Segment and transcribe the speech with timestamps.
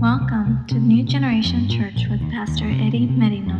[0.00, 3.52] Welcome to New Generation Church with Pastor Eddie Merino.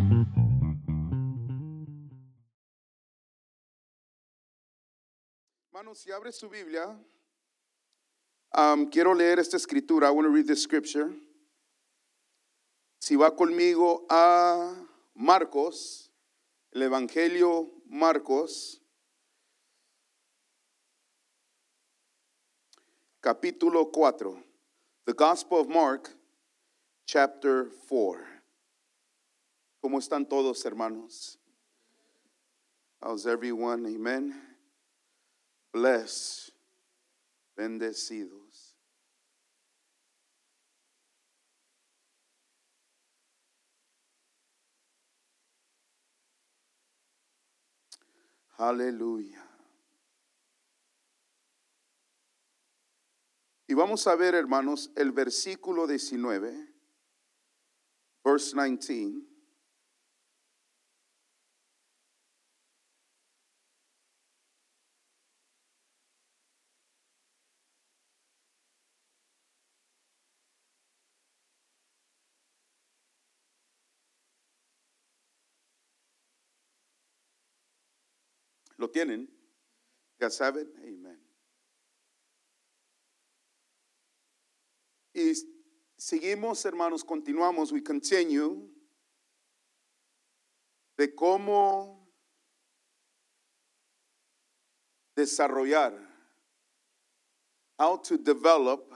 [5.71, 6.97] Hermanos, si abre su Biblia,
[8.55, 10.07] um, quiero leer esta escritura.
[10.07, 11.13] I want to read this scripture.
[13.03, 14.73] Si va conmigo a
[15.15, 16.09] Marcos,
[16.75, 18.81] el Evangelio Marcos,
[23.21, 24.43] capítulo 4.
[25.05, 26.11] The Gospel of Mark,
[27.13, 28.25] chapter 4.
[29.81, 31.41] ¿Cómo están todos, hermanos?
[33.01, 33.85] How's everyone?
[33.85, 34.41] Amen.
[35.73, 36.53] Blessed,
[37.57, 38.77] bendecidos.
[48.57, 49.45] Aleluya.
[53.67, 56.70] Y vamos a ver, hermanos, el versículo 19,
[58.25, 59.31] verse 19.
[78.81, 79.29] ¿Lo tienen?
[80.19, 81.23] Ya saben, amén.
[85.13, 85.60] Y
[86.01, 88.57] seguimos, hermanos, continuamos, we continue,
[90.97, 92.09] de cómo
[95.15, 95.93] desarrollar,
[97.79, 98.91] how to develop,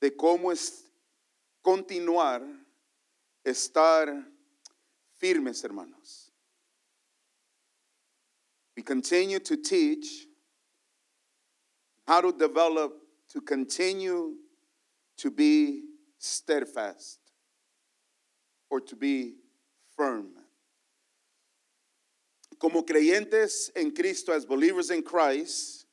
[0.00, 0.90] de cómo es
[1.62, 2.42] continuar,
[3.44, 4.28] estar
[5.14, 6.32] firmes, hermanos.
[8.76, 10.26] We continue to teach
[12.06, 12.92] how to develop,
[13.30, 14.34] to continue
[15.18, 15.82] to be
[16.18, 17.18] steadfast
[18.70, 19.34] or to be
[19.96, 20.28] firm.
[22.58, 25.86] Como creyentes en Cristo, as believers in Christ,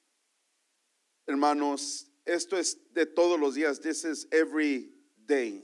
[1.27, 3.81] hermanos, esto es de todos los días.
[3.81, 4.87] This is every
[5.25, 5.61] day.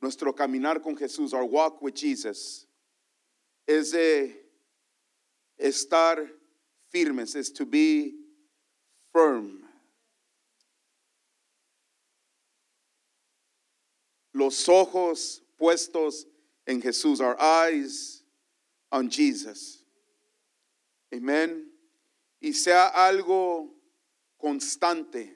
[0.00, 2.66] Nuestro caminar con Jesús, our walk with Jesus,
[3.66, 4.32] es de
[5.62, 6.26] estar
[6.90, 8.17] firmes, is to be
[9.12, 9.62] firm.
[14.34, 16.26] Los ojos puestos
[16.66, 18.22] en Jesús, our eyes
[18.92, 19.84] on Jesus.
[21.12, 21.66] Amen.
[22.40, 23.68] Y sea algo
[24.40, 25.32] constante,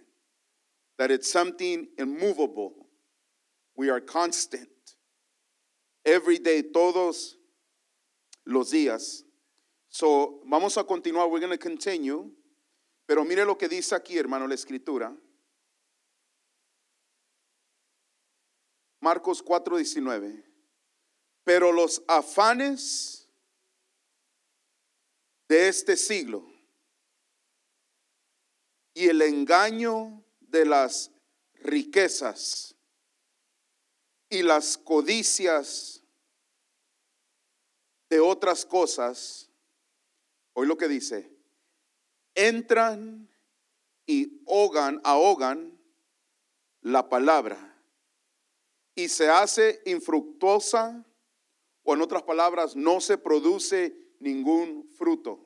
[0.98, 2.72] that it's something immovable.
[3.76, 4.68] We are constant.
[6.04, 7.36] Every day, todos
[8.46, 9.22] los días.
[9.88, 11.28] So, vamos a continuar.
[11.28, 12.30] We're going to continue.
[13.12, 15.14] Pero mire lo que dice aquí, hermano, la escritura.
[19.00, 20.42] Marcos 4:19.
[21.44, 23.28] Pero los afanes
[25.46, 26.50] de este siglo
[28.94, 31.10] y el engaño de las
[31.52, 32.74] riquezas
[34.30, 36.02] y las codicias
[38.08, 39.50] de otras cosas,
[40.54, 41.31] hoy lo que dice,
[42.34, 43.28] entran
[44.06, 45.78] y ahogan, ahogan
[46.80, 47.72] la palabra
[48.94, 51.04] y se hace infructuosa
[51.84, 55.40] o en otras palabras no se produce ningún fruto.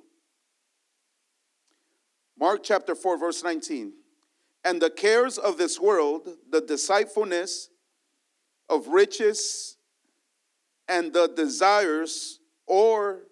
[2.37, 3.93] Mark chapter 4 verse 19.
[4.65, 7.71] And the cares of this world, the deceitfulness
[8.69, 9.79] of riches
[10.89, 13.23] and the desires or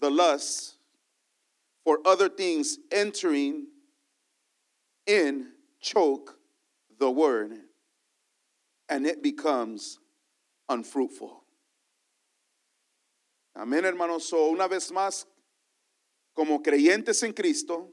[0.00, 0.75] the lusts
[1.86, 3.68] for other things entering
[5.06, 6.36] in choke
[6.98, 7.52] the word
[8.88, 10.00] and it becomes
[10.68, 11.44] unfruitful.
[13.56, 14.28] Amén, hermanos.
[14.28, 15.26] So, una vez más,
[16.34, 17.92] como creyentes en Cristo,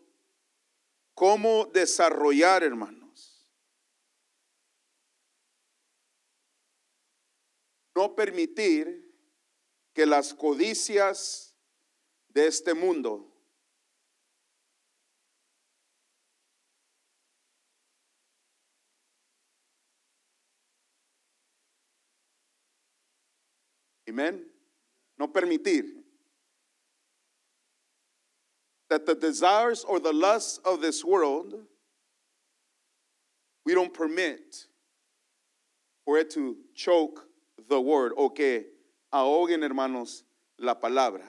[1.16, 3.48] ¿cómo desarrollar, hermanos?
[7.96, 9.04] No permitir
[9.94, 11.54] que las codicias
[12.30, 13.33] de este mundo
[24.14, 24.44] Amén.
[25.18, 25.86] No permitir
[28.90, 31.56] that the desires or the lusts of this world,
[33.66, 34.68] we don't permit
[36.06, 37.26] for to choke
[37.70, 38.66] the word o que
[39.12, 40.24] ahoguen, hermanos,
[40.60, 41.28] la palabra.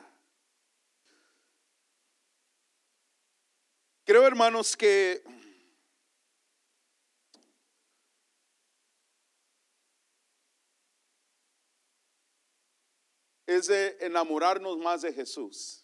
[4.07, 5.23] Creo, hermanos, que
[13.46, 15.82] es de enamorarnos más de Jesús.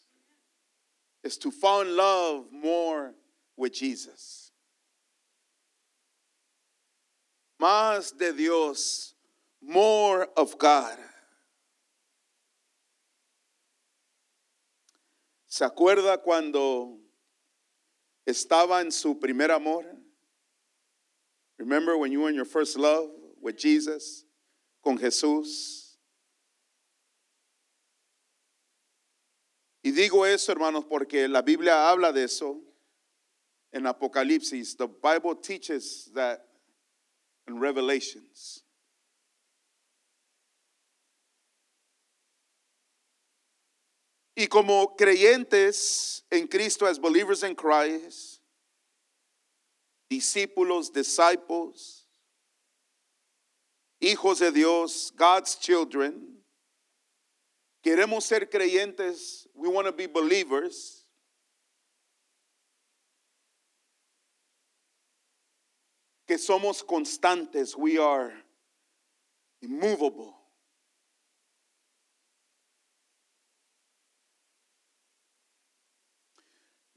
[1.22, 3.14] Is to fall in love more
[3.56, 4.52] with Jesus.
[7.60, 9.14] Más de Dios,
[9.60, 10.96] more of God.
[15.46, 16.96] ¿Se acuerda cuando
[18.26, 19.84] estaba en su primer amor?
[21.58, 23.10] Remember when you were in your first love
[23.42, 24.24] with Jesus,
[24.82, 25.79] con Jesús?
[29.82, 32.60] Y digo eso, hermanos, porque la Biblia habla de eso
[33.72, 34.76] en Apocalipsis.
[34.76, 36.44] The Bible teaches that
[37.46, 38.64] in Revelations.
[44.36, 48.40] Y como creyentes en Cristo, as believers in Christ,
[50.08, 52.06] discípulos, disciples,
[54.00, 56.38] hijos de Dios, God's children,
[57.84, 61.04] queremos ser creyentes, we want to be believers.
[66.26, 68.32] Que somos constantes, we are
[69.60, 70.34] immovable.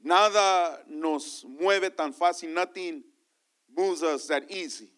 [0.02, 2.48] Nada nos mueve tan fácil.
[2.48, 3.02] Nothing
[3.76, 4.90] moves us that easy.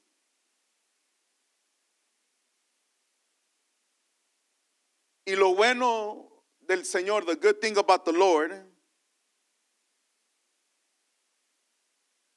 [5.26, 6.35] Y lo bueno
[6.66, 8.52] del Señor, the good thing about the Lord,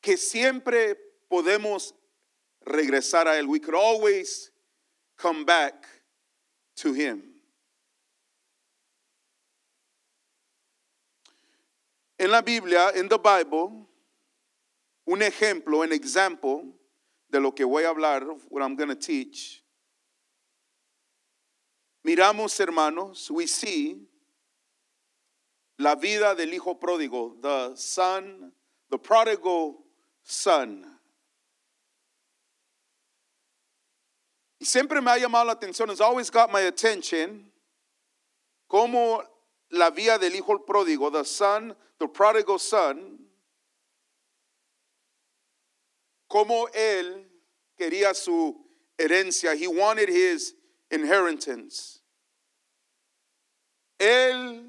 [0.02, 0.96] que siempre
[1.30, 1.94] podemos
[2.66, 3.48] regresar a Él.
[3.48, 4.52] We could always
[5.18, 5.86] come back
[6.78, 7.24] to Him.
[12.18, 13.88] En la Biblia, in the Bible,
[15.08, 16.66] un ejemplo, an example
[17.30, 19.64] de lo que voy a hablar, what I'm going to teach.
[22.06, 24.09] Miramos, hermanos, we see
[25.80, 28.52] la vida del hijo pródigo, the son,
[28.90, 29.78] the prodigal
[30.24, 30.86] son.
[34.60, 37.50] Y siempre me ha llamado la atención, it's always got my attention,
[38.68, 39.24] como
[39.72, 43.18] la vía del hijo pródigo, the son, the prodigal son,
[46.28, 47.26] como él
[47.80, 48.54] quería su
[48.98, 49.56] herencia.
[49.56, 50.56] He wanted his
[50.92, 52.02] inheritance.
[53.98, 54.69] Él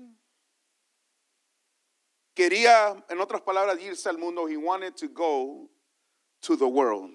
[2.41, 4.47] quería, en otras palabras, irse al mundo.
[4.47, 5.69] He wanted to go
[6.41, 7.11] to the world.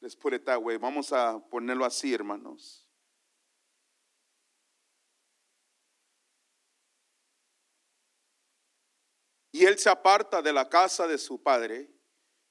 [0.00, 0.78] Let's put it that way.
[0.78, 2.86] Vamos a ponerlo así, hermanos.
[9.52, 11.88] Y él se aparta de la casa de su padre.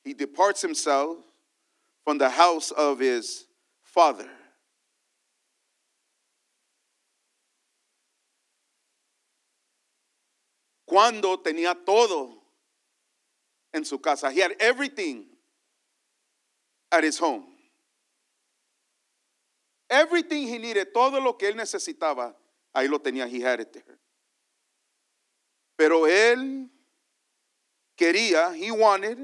[0.04, 1.18] He departs himself
[2.04, 3.48] from the house of his
[3.82, 4.30] father.
[10.96, 12.42] Cuando tenía todo
[13.74, 14.32] en su casa.
[14.32, 15.26] He had everything
[16.90, 17.46] at his home.
[19.90, 22.34] Everything he needed, todo lo que él necesitaba,
[22.74, 23.28] ahí lo tenía.
[23.28, 24.00] He had it there.
[25.76, 26.70] Pero él
[27.98, 29.18] quería, he wanted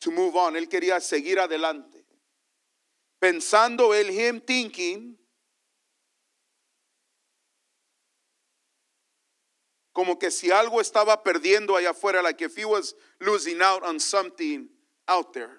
[0.00, 0.54] to move on.
[0.54, 2.04] Él quería seguir adelante.
[3.18, 5.16] Pensando él, him thinking,
[9.92, 13.98] como que si algo estaba perdiendo allá afuera, like if he was losing out on
[13.98, 14.68] something
[15.08, 15.58] out there.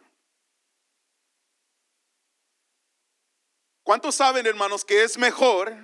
[3.86, 5.76] ¿Cuántos saben, hermanos, que es mejor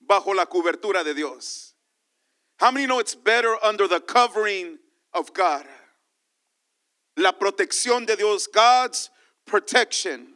[0.00, 1.74] bajo la cobertura de Dios?
[2.58, 4.78] How many know it's better under the covering
[5.12, 5.66] of God?
[7.16, 9.10] La protección de Dios, God's
[9.46, 10.28] protection.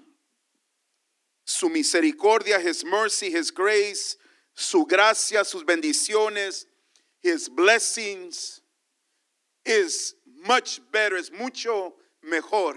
[1.47, 4.17] Su misericordia, His mercy, His grace,
[4.55, 6.67] su gracia, sus bendiciones,
[7.23, 8.61] His blessings
[9.65, 10.15] is
[10.47, 12.77] much better, es mucho mejor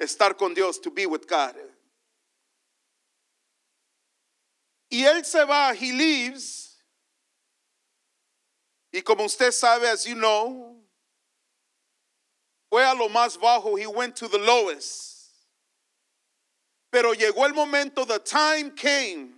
[0.00, 1.54] estar con Dios, to be with God.
[4.90, 6.76] Y él se va, he leaves.
[8.92, 10.76] Y como usted sabe, as you know,
[12.70, 15.12] fue a lo más bajo, he went to the lowest.
[16.92, 19.34] Pero llegó el momento, the time came.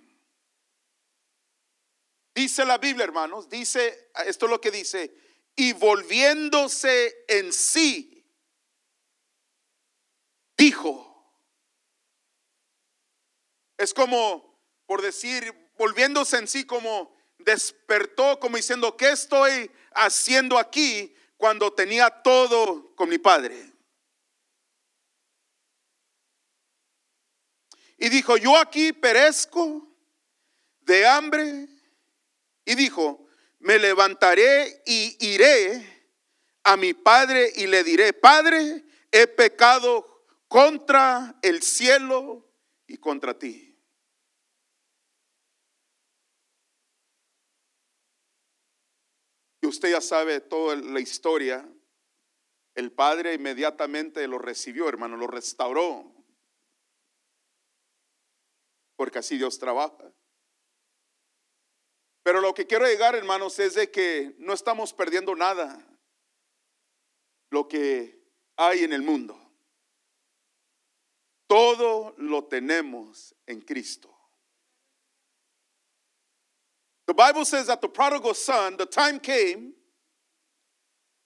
[2.37, 5.11] Dice la Biblia, hermanos, dice, esto es lo que dice,
[5.57, 8.31] y volviéndose en sí,
[10.55, 11.33] dijo,
[13.78, 21.16] es como, por decir, volviéndose en sí, como despertó, como diciendo, ¿qué estoy haciendo aquí
[21.38, 23.73] cuando tenía todo con mi padre?
[27.97, 29.88] Y dijo, yo aquí perezco
[30.81, 31.75] de hambre
[32.66, 33.26] y dijo,
[33.61, 35.96] me levantaré y iré
[36.64, 42.52] a mi padre y le diré, Padre, he pecado contra el cielo
[42.88, 43.78] y contra ti.
[49.61, 51.66] Y usted ya sabe toda la historia.
[52.75, 56.12] El padre inmediatamente lo recibió, hermano, lo restauró.
[58.96, 60.15] Porque así Dios trabaja.
[62.26, 65.78] Pero lo que quiero llegar, hermanos, es de que no estamos perdiendo nada.
[67.52, 68.21] Lo que
[68.56, 69.40] hay en el mundo.
[71.47, 74.12] Todo lo tenemos en Cristo.
[77.06, 79.75] The Bible says that the prodigal son, the time came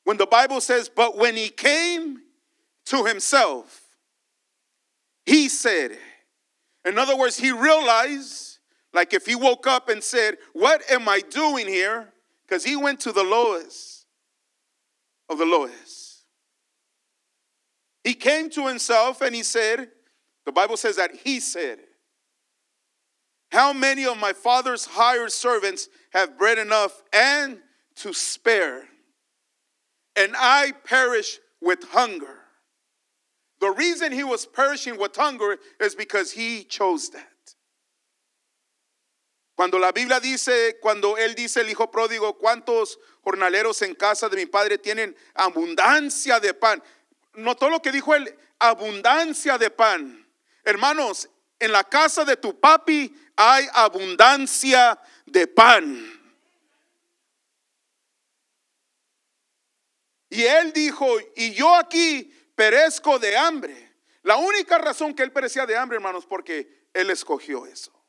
[0.05, 2.21] when the Bible says, but when he came
[2.85, 3.87] to himself,
[5.25, 5.97] he said,
[6.85, 8.50] in other words, he realized,
[8.93, 12.13] like if he woke up and said, What am I doing here?
[12.47, 14.07] Because he went to the lowest
[15.29, 16.25] of the lowest.
[18.03, 19.89] He came to himself and he said,
[20.47, 21.79] The Bible says that he said,
[23.53, 27.59] How many of my father's hired servants have bread enough and
[27.97, 28.85] to spare?
[30.17, 32.39] And I perish with hunger.
[33.61, 37.29] The reason he was perishing with hunger is because he chose that.
[39.61, 44.39] Cuando la Biblia dice, cuando él dice el hijo pródigo, ¿cuántos jornaleros en casa de
[44.39, 46.83] mi padre tienen abundancia de pan?
[47.35, 50.27] Notó lo que dijo él, abundancia de pan.
[50.65, 56.21] Hermanos, en la casa de tu papi hay abundancia de pan.
[60.31, 63.93] Y él dijo, y yo aquí perezco de hambre.
[64.23, 68.00] La única razón que él perecía de hambre, hermanos, porque él escogió eso.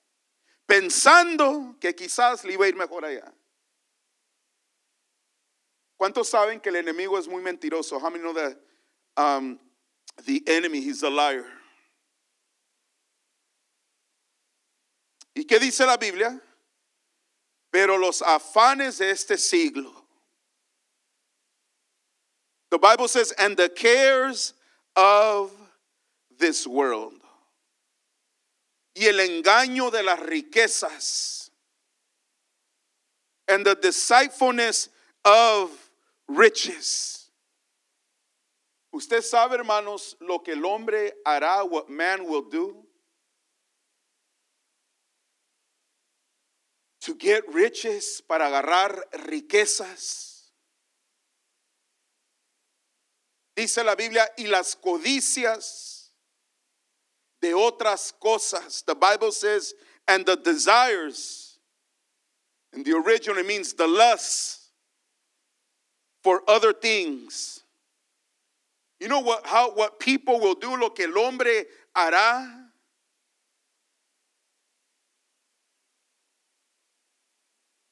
[0.71, 3.29] Pensando que quizás le iba a ir mejor allá.
[5.97, 7.99] ¿Cuántos saben que el enemigo es muy mentiroso?
[7.99, 8.57] How many know that
[9.17, 9.59] um,
[10.25, 11.43] the enemy, he's a liar?
[15.35, 16.39] ¿Y qué dice la Biblia?
[17.69, 19.91] Pero los afanes de este siglo.
[22.69, 24.53] The Bible says, and the cares
[24.95, 25.51] of
[26.39, 27.20] this world.
[28.93, 31.51] Y el engaño de las riquezas.
[33.47, 34.89] And the deceitfulness
[35.23, 35.71] of
[36.27, 37.31] riches.
[38.93, 42.85] Usted sabe, hermanos, lo que el hombre hará, what man will do.
[47.01, 50.51] To get riches, para agarrar riquezas.
[53.55, 55.90] Dice la Biblia, y las codicias
[57.41, 58.83] de otras cosas.
[58.85, 59.73] The Bible says,
[60.07, 61.57] and the desires.
[62.73, 64.71] In the original, it means the lust
[66.23, 67.63] for other things.
[68.99, 72.47] You know what, how, what people will do, lo que el hombre hará.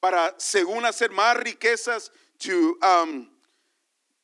[0.00, 3.28] Para, según hacer más riquezas, to um,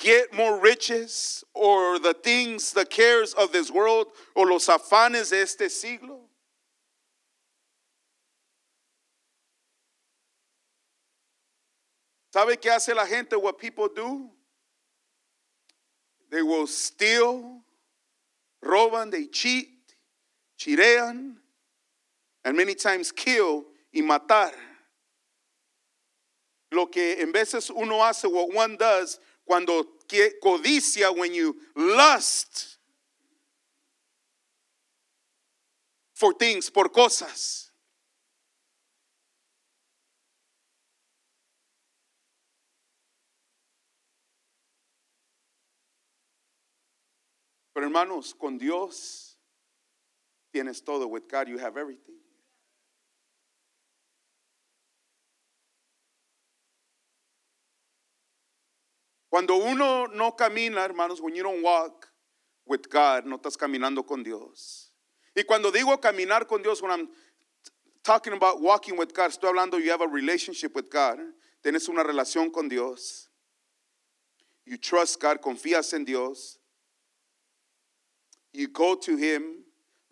[0.07, 5.41] get more riches or the things, the cares of this world o los afanes de
[5.41, 6.21] este siglo?
[12.33, 13.37] ¿Sabe qué hace la gente?
[13.37, 14.31] What people do?
[16.31, 17.63] They will steal,
[18.65, 19.69] roban, they cheat,
[20.57, 21.37] chirean,
[22.45, 24.53] and many times kill y matar.
[26.71, 29.97] Lo que en veces uno hace, what one does, cuando
[30.43, 32.79] codicia, when you lust
[36.15, 37.71] for things, por cosas.
[47.73, 49.39] Pero hermanos, con Dios
[50.51, 51.07] tienes todo.
[51.07, 52.16] With God you have everything.
[59.37, 62.09] Cuando uno no camina, hermanos, when you don't walk
[62.65, 64.93] with God, no estás caminando con Dios.
[65.37, 67.09] Y cuando digo caminar con Dios, when I'm
[68.03, 71.19] talking about walking with God, estoy hablando you have a relationship with God.
[71.63, 73.29] Tienes una relación con Dios.
[74.65, 76.57] You trust God, confías en Dios.
[78.55, 79.65] You go to Him,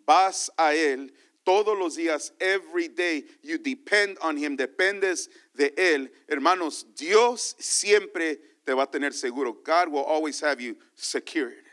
[0.05, 1.09] vas a Él
[1.43, 6.09] todos los días, every day, you depend on Him, dependes de Él.
[6.29, 9.53] Hermanos, Dios siempre te va a tener seguro.
[9.63, 11.65] God will always have you secured.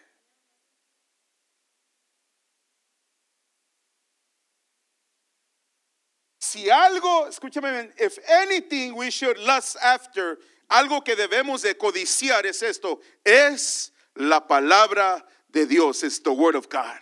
[6.52, 10.38] si algo, escúchame bien, if anything we should lust after,
[10.70, 16.54] algo que debemos de codiciar es esto, es la palabra de Dios, es the word
[16.54, 16.98] of God.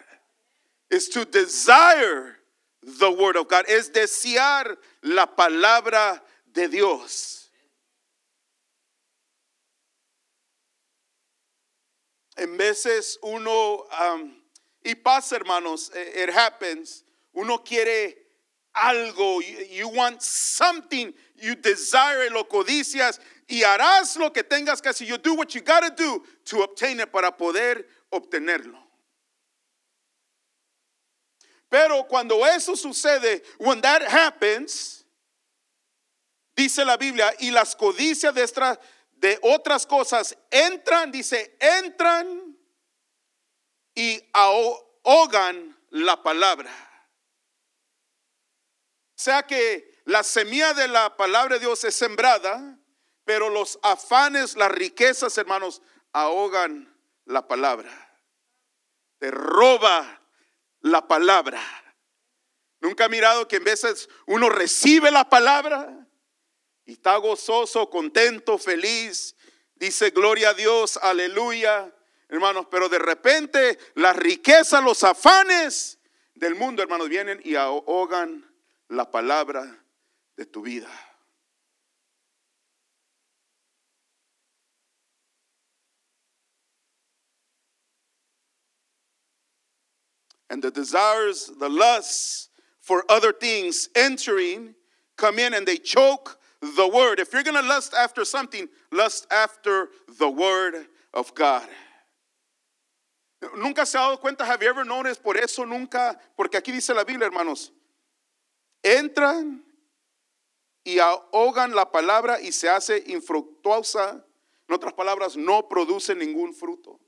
[0.88, 2.36] Is to desire
[2.82, 6.20] the word of God, es desear la palabra
[6.52, 7.39] de Dios.
[12.40, 13.86] En veces uno,
[14.82, 17.04] y pasa hermanos, eh, it happens,
[17.34, 18.16] uno quiere
[18.74, 25.06] algo, you, want something, you desire, lo codicias y harás lo que tengas que hacer.
[25.06, 28.78] You do what you gotta do to obtain it para poder obtenerlo.
[31.70, 35.04] Pero cuando eso sucede, when that happens,
[36.56, 38.78] dice la Biblia, y las codicias de, extra-
[39.20, 42.58] de otras cosas entran, dice, entran
[43.94, 46.70] y ahogan la palabra.
[49.10, 52.78] O sea que la semilla de la palabra de Dios es sembrada,
[53.24, 55.82] pero los afanes, las riquezas, hermanos,
[56.14, 56.90] ahogan
[57.26, 57.90] la palabra.
[59.18, 60.22] Te roba
[60.80, 61.60] la palabra.
[62.80, 66.06] Nunca ha mirado que en veces uno recibe la palabra
[66.90, 69.36] y está gozoso, contento, feliz.
[69.76, 71.94] Dice gloria a Dios, aleluya,
[72.28, 72.66] hermanos.
[72.68, 76.00] Pero de repente las riquezas, los afanes
[76.34, 78.44] del mundo, hermanos, vienen y ahogan
[78.88, 79.84] la palabra
[80.36, 80.90] de tu vida.
[90.48, 92.48] And the desires, the lusts
[92.80, 94.74] for other things entering
[95.16, 97.18] come in and they choke the word.
[97.20, 99.88] If you're going to lust after something, lust after
[100.18, 101.68] the word of God.
[103.56, 105.22] Nunca se ha dado cuenta, have you ever noticed?
[105.22, 107.72] Por eso nunca, porque aquí dice la Biblia, hermanos,
[108.82, 109.62] entran
[110.84, 114.24] y ahogan la palabra y se hace infructuosa.
[114.68, 117.00] En otras palabras, no produce ningún fruto.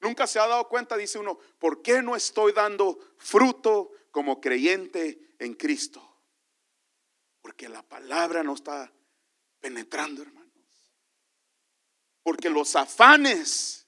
[0.00, 5.34] Nunca se ha dado cuenta, dice uno, ¿por qué no estoy dando fruto como creyente
[5.38, 6.13] en Cristo?
[7.54, 8.90] Porque la palabra no está
[9.60, 10.50] penetrando, hermanos.
[12.24, 13.86] Porque los afanes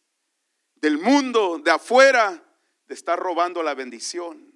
[0.76, 2.40] del mundo de afuera
[2.87, 4.52] te está robando la bendición.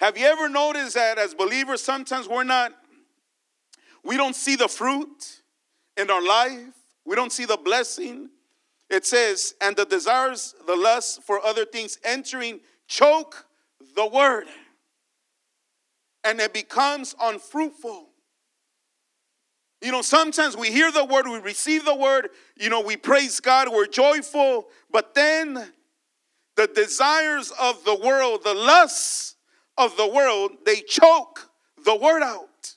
[0.00, 2.72] Have you ever noticed that as believers, sometimes we're not,
[4.04, 5.42] we don't see the fruit
[5.96, 8.30] in our life, we don't see the blessing.
[8.88, 13.46] It says, and the desires, the lust for other things entering, choke
[13.96, 14.46] the word,
[16.28, 18.10] and it becomes unfruitful.
[19.80, 23.40] You know, sometimes we hear the word, we receive the word, you know, we praise
[23.40, 25.72] God, we're joyful, but then
[26.56, 29.36] the desires of the world, the lusts
[29.78, 31.48] of the world, they choke
[31.82, 32.74] the word out.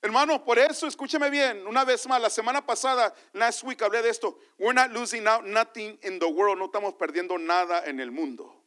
[0.00, 4.10] Hermano, por eso escúcheme bien, una vez más, la semana pasada, last week hablé de
[4.10, 4.36] esto.
[4.60, 8.57] We're not losing out nothing in the world, no estamos perdiendo nada en el mundo.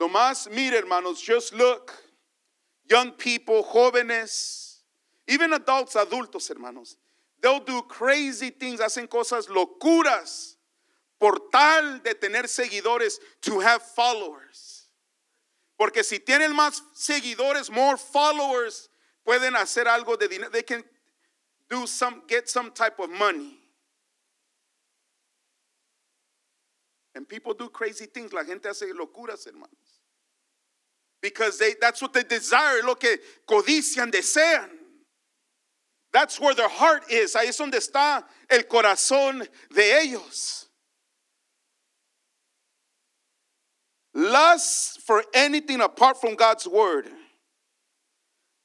[0.00, 1.92] Nomás mire, hermanos, just look.
[2.90, 4.82] Young people, jóvenes,
[5.26, 6.96] even adults, adultos, hermanos.
[7.40, 10.56] They'll do crazy things, hacen cosas locuras
[11.18, 14.90] por tal de tener seguidores, to have followers.
[15.78, 18.88] Porque si tienen más seguidores, more followers,
[19.24, 20.50] pueden hacer algo de dinero.
[20.50, 20.84] They can
[21.68, 23.58] do some, get some type of money.
[27.14, 28.32] And people do crazy things.
[28.32, 29.83] La gente hace locuras, hermanos.
[31.24, 33.16] Because they, that's what they desire, lo que
[33.48, 34.68] codician, desean.
[36.12, 37.34] That's where their heart is.
[37.34, 40.66] Ahí es donde está el corazón de ellos.
[44.12, 47.08] Lust for anything apart from God's word.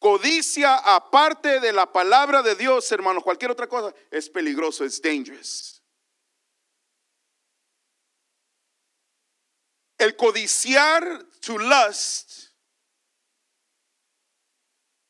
[0.03, 5.81] Codicia aparte de la palabra de Dios, hermanos, cualquier otra cosa es peligroso, es dangerous.
[9.97, 12.48] El codiciar to lust,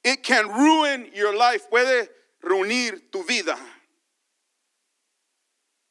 [0.10, 2.10] it can ruin your life, puede
[2.42, 3.58] reunir tu vida.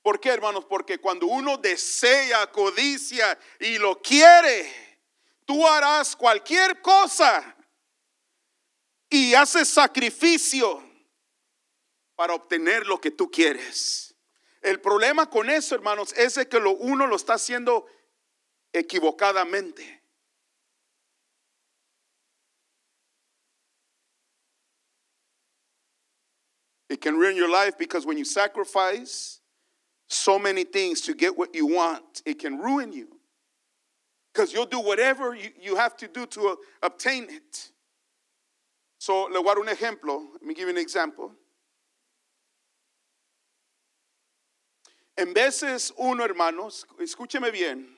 [0.03, 0.65] ¿Por qué, hermanos?
[0.65, 4.73] Porque cuando uno desea, codicia y lo quiere,
[5.45, 7.57] tú harás cualquier cosa
[9.11, 10.83] y haces sacrificio
[12.15, 14.15] para obtener lo que tú quieres.
[14.63, 17.87] El problema con eso, hermanos, es de que lo uno lo está haciendo
[18.73, 19.98] equivocadamente.
[26.89, 29.41] It can ruin your life because when you sacrifice
[30.09, 33.09] so many things to get what you want, it can ruin you.
[34.33, 37.71] Because you'll do whatever you, you have to do to uh, obtain it.
[38.99, 40.33] So, le voy a dar un ejemplo.
[40.33, 41.33] Let me give you an example.
[45.17, 47.98] En veces uno, hermanos, escúcheme bien.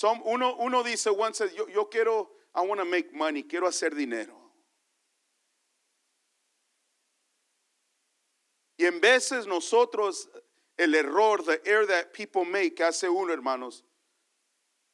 [0.00, 1.34] Son, uno, uno dice, one
[1.74, 4.32] yo quiero, I want to make money, quiero hacer dinero.
[8.78, 10.26] Y en veces nosotros,
[10.78, 13.84] el error, the error that people make, hace uno, hermanos,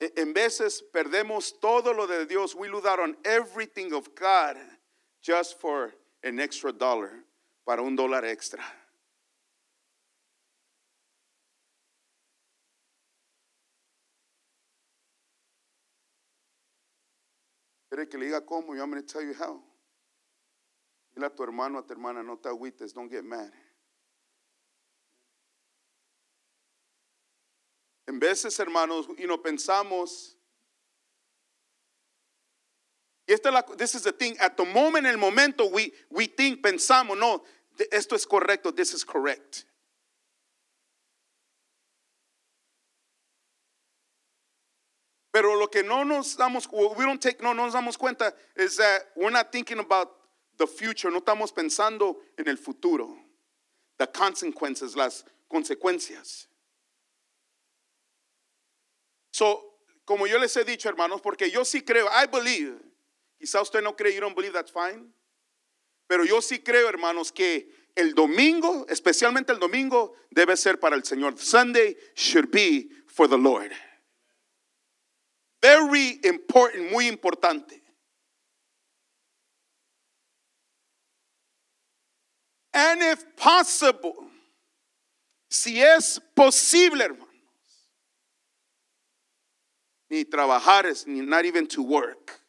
[0.01, 2.57] e- en veces perdemos todo lo de Dios.
[2.57, 4.57] We lose out on everything of God
[5.23, 7.13] just for an extra dollar,
[7.65, 8.65] para un dólar extra.
[17.97, 18.75] ¿Quiere que le diga cómo?
[18.75, 19.59] Yo I'm going to tell you how.
[21.15, 23.51] Dile a tu hermano, a tu hermana, no te agüites, don't get mad.
[28.07, 30.37] En veces, hermanos, y no pensamos.
[33.27, 34.37] Y esta es la, this is the thing.
[34.41, 37.45] At the moment, en el momento, we, we think, pensamos, no,
[37.91, 39.65] esto es correcto, this is correct.
[45.37, 49.03] Pero lo que no nos damos, we don't take, no nos damos cuenta is that
[49.15, 50.09] we're not thinking about
[50.57, 53.15] the future, no estamos pensando en el futuro,
[53.99, 56.47] the consequences, las consecuencias.
[59.31, 59.75] So,
[60.07, 62.81] como yo les he dicho, hermanos, porque yo sí creo, I believe,
[63.39, 65.13] quizá usted no cree, you don't believe, that's fine.
[66.09, 71.05] Pero yo sí creo, hermanos, que el domingo, especialmente el domingo, debe ser para el
[71.05, 71.39] Señor.
[71.39, 73.75] Sunday should be for the Lord.
[75.67, 77.83] Very important, muy importante.
[82.73, 84.15] And if possible,
[85.51, 87.27] si es posible, hermanos,
[90.09, 92.41] ni trabajar es ni not even to work.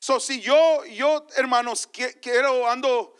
[0.00, 3.14] So si yo, yo, hermanos, quiero, ando,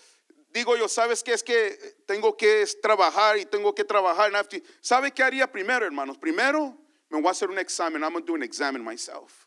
[0.50, 1.32] digo yo, ¿sabes qué?
[1.32, 4.30] Es que tengo que trabajar y tengo que trabajar.
[4.48, 6.18] to- ¿Sabe qué haría primero, hermanos?
[6.18, 6.76] Primero
[7.10, 8.02] me voy a hacer un examen.
[8.02, 9.46] I'm going to do an examine myself.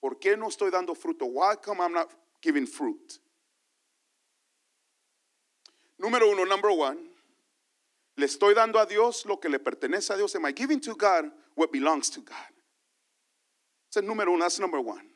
[0.00, 1.26] ¿Por qué no estoy dando fruto?
[1.26, 3.18] Why come I'm not giving fruit?
[5.98, 6.98] Número uno, number one.
[8.16, 10.34] Le estoy dando a Dios lo que le pertenece a Dios.
[10.36, 12.52] Am I giving to God what belongs to God?
[13.94, 15.08] Es número uno, that's number one.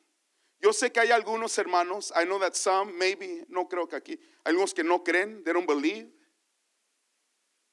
[0.62, 4.18] Yo sé que hay algunos hermanos, I know that some, maybe, no creo que aquí,
[4.44, 6.06] hay algunos que no creen, they don't believe.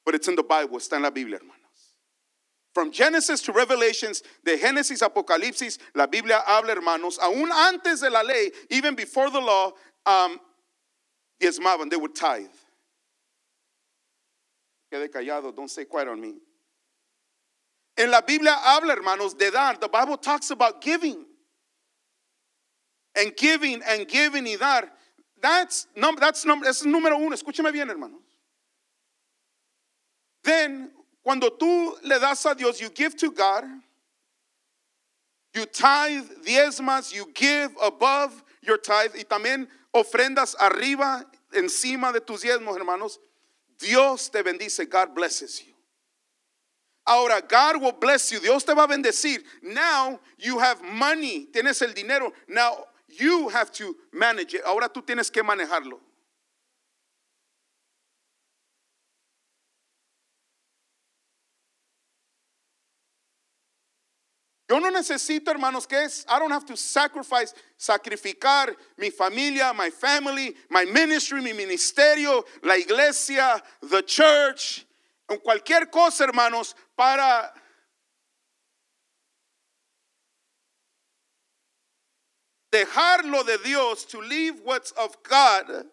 [0.04, 1.60] But it's in the Bible, está en la Biblia, hermanos.
[2.74, 8.22] From Genesis to Revelations, de Génesis Apocalipsis, la Biblia habla, hermanos, aún antes de la
[8.22, 9.72] ley, even before the law,
[10.06, 10.40] um,
[11.40, 12.48] diezmaban, they would tithe.
[14.92, 16.34] Quede callado, don't stay quiet on me.
[17.96, 19.76] En la Biblia habla, hermanos, de dar.
[19.76, 21.26] The Bible talks about giving.
[23.16, 24.90] And giving and giving y dar.
[25.40, 27.34] That's number, that's number, es número uno.
[27.72, 28.20] Bien, hermanos.
[30.42, 30.90] Then,
[31.22, 33.64] cuando tú le das a Dios, you give to God.
[35.54, 42.42] You tithe, diezmas, you give above your tithe y también ofrendas arriba, encima de tus
[42.42, 43.18] diezmos, hermanos.
[43.78, 44.88] Dios te bendice.
[44.88, 45.72] God blesses you.
[47.06, 48.38] Ahora, God will bless you.
[48.38, 49.42] Dios te va a bendecir.
[49.62, 51.48] Now you have money.
[51.52, 52.32] Tienes el dinero.
[52.46, 52.84] Now
[53.18, 54.62] you have to manage it.
[54.64, 55.98] Ahora tú tienes que manejarlo.
[64.70, 69.90] Yo no necesito, hermanos, que es, I don't have to sacrifice, sacrificar mi familia, my
[69.90, 74.86] family, my ministry, mi ministerio, la iglesia, the church,
[75.28, 77.52] en cualquier cosa, hermanos, para
[82.72, 85.86] dejarlo de Dios, to leave what's of God,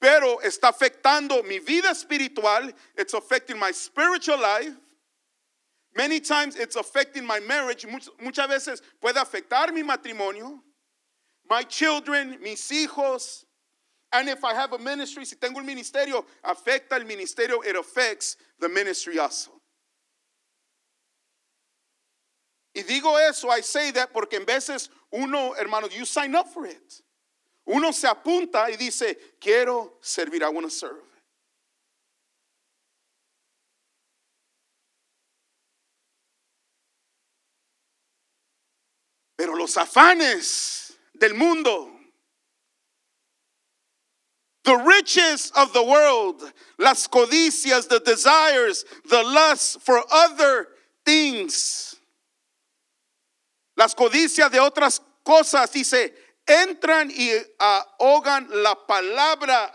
[0.00, 4.74] pero está afectando mi vida espiritual, it's affecting my spiritual life.
[5.94, 7.84] Many times it's affecting my marriage.
[7.86, 10.60] Much- Muchas veces puede afectar mi matrimonio,
[11.48, 13.44] my children, mis hijos.
[14.12, 18.36] And if I have a ministry, si tengo un ministerio, afecta el ministerio, it affects
[18.58, 19.50] the ministry also.
[22.74, 26.66] Y digo eso, I say that porque en veces uno, hermano, you sign up for
[26.66, 27.02] it.
[27.66, 31.02] Uno se apunta y dice, quiero servir, I want to serve.
[39.36, 41.88] Pero los afanes del mundo.
[44.64, 46.42] The riches of the world,
[46.78, 50.68] las codicias, the desires, the lust for other
[51.06, 51.89] things.
[53.80, 56.14] Las codicias de otras cosas, dice,
[56.46, 59.72] entran y ahogan la palabra.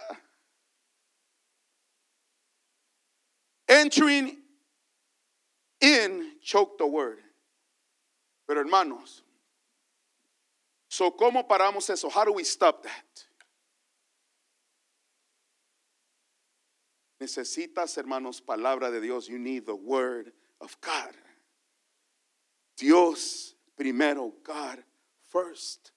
[3.68, 4.44] Entering
[5.82, 7.18] in choke the word.
[8.48, 9.24] Pero hermanos,
[10.88, 12.08] so ¿cómo paramos eso?
[12.08, 13.26] How do we stop that?
[17.20, 19.28] Necesitas, hermanos, palabra de Dios.
[19.28, 21.16] You need the word of God.
[22.78, 24.84] Dios primero, God
[25.28, 25.92] first.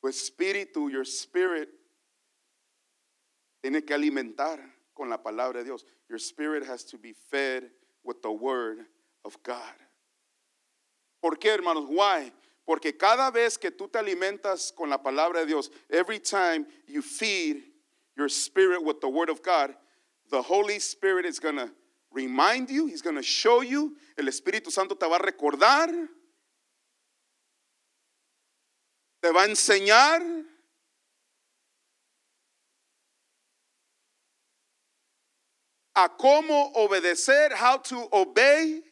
[0.00, 1.68] Tu espíritu, your spirit,
[3.62, 4.58] tiene que alimentar
[4.92, 5.84] con la palabra de Dios.
[6.08, 7.70] Your spirit has to be fed
[8.02, 8.78] with the word
[9.24, 9.74] of God.
[11.22, 11.86] ¿Por qué, hermanos?
[11.88, 12.32] Why?
[12.66, 17.02] Porque cada vez que tú te alimentas con la palabra de Dios, every time you
[17.02, 17.62] feed
[18.16, 19.74] your spirit with the word of God,
[20.30, 21.70] the Holy Spirit is going to
[22.12, 25.88] remind you, he's going to show you, el Espíritu Santo te va a recordar,
[29.22, 30.44] te va a enseñar.
[35.94, 38.82] a cómo obedecer, how to obey,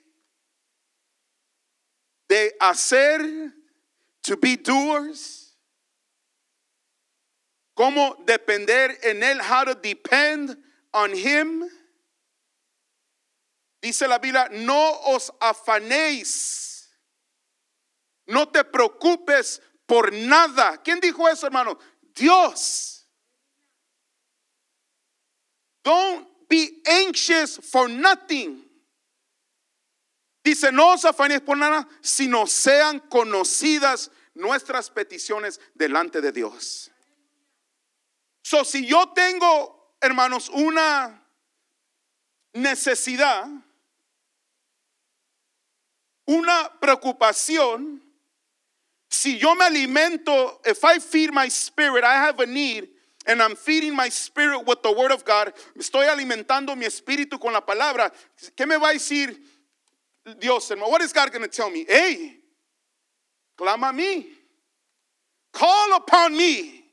[2.28, 3.20] de hacer,
[4.22, 5.56] to be doers,
[7.76, 10.56] cómo depender en Él, how to depend
[10.92, 11.64] on Him.
[13.83, 16.88] Dice la Biblia, no os afanéis,
[18.26, 20.78] no te preocupes por nada.
[20.85, 21.78] ¿Quién dijo eso, hermano?
[22.14, 23.06] Dios.
[25.83, 28.69] Don't be anxious for nothing.
[30.50, 31.02] Dice, no os
[31.44, 36.90] por nada, sino sean conocidas nuestras peticiones delante de Dios.
[38.42, 41.24] So, si yo tengo, hermanos, una
[42.52, 43.46] necesidad,
[46.26, 48.02] una preocupación,
[49.08, 52.88] si yo me alimento, if I feed my spirit, I have a need,
[53.24, 57.52] and I'm feeding my spirit with the word of God, estoy alimentando mi espíritu con
[57.52, 58.12] la palabra,
[58.56, 59.49] ¿qué me va a decir
[60.38, 60.90] Dios, hermano?
[60.90, 61.85] What is God going to tell me?
[61.88, 62.37] Hey,
[63.56, 64.26] clama a mí.
[65.52, 66.85] Call upon me,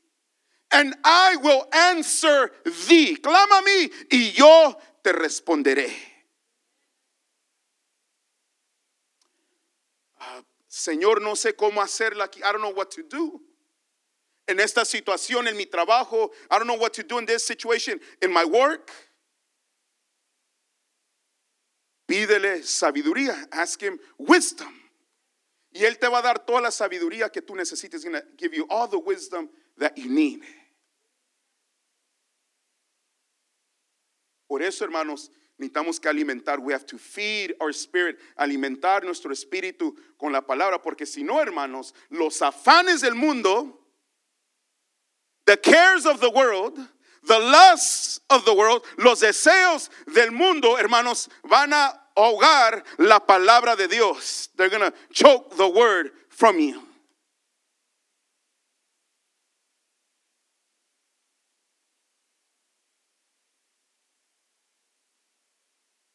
[0.72, 2.50] and I will answer
[2.88, 3.16] thee.
[3.16, 5.92] Clama a mí, y yo te responderé.
[10.20, 12.42] Ah, Señor, no sé cómo hacerla aquí.
[12.42, 13.40] I don't know what to do.
[14.48, 18.00] En esta situación, en mi trabajo, I don't know what to do in this situation,
[18.22, 18.90] in my work.
[22.08, 23.48] Pídele sabiduría.
[23.52, 24.72] Ask him wisdom.
[25.70, 28.02] Y él te va a dar toda la sabiduría que tú necesites.
[28.02, 30.40] He's give you all the wisdom that you need.
[34.48, 36.58] Por eso, hermanos, necesitamos que alimentar.
[36.58, 41.42] We have to feed our spirit, alimentar nuestro espíritu con la palabra, porque si no,
[41.42, 43.78] hermanos, los afanes del mundo,
[45.44, 46.78] the cares of the world,
[47.26, 53.76] the lusts of the world, los deseos del mundo, hermanos, van a ahogar la palabra
[53.76, 54.48] de Dios.
[54.56, 56.82] They're going to choke the word from you.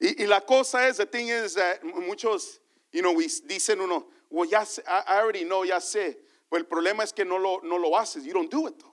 [0.03, 2.59] Y, y la cosa es, the thing is that muchos,
[2.91, 6.15] you know, we dicen uno, well, ya I already know, ya sé.
[6.51, 8.25] Pero el problema es que no lo, no lo haces.
[8.25, 8.92] You don't do it though.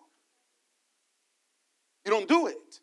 [2.11, 2.81] You don't do it.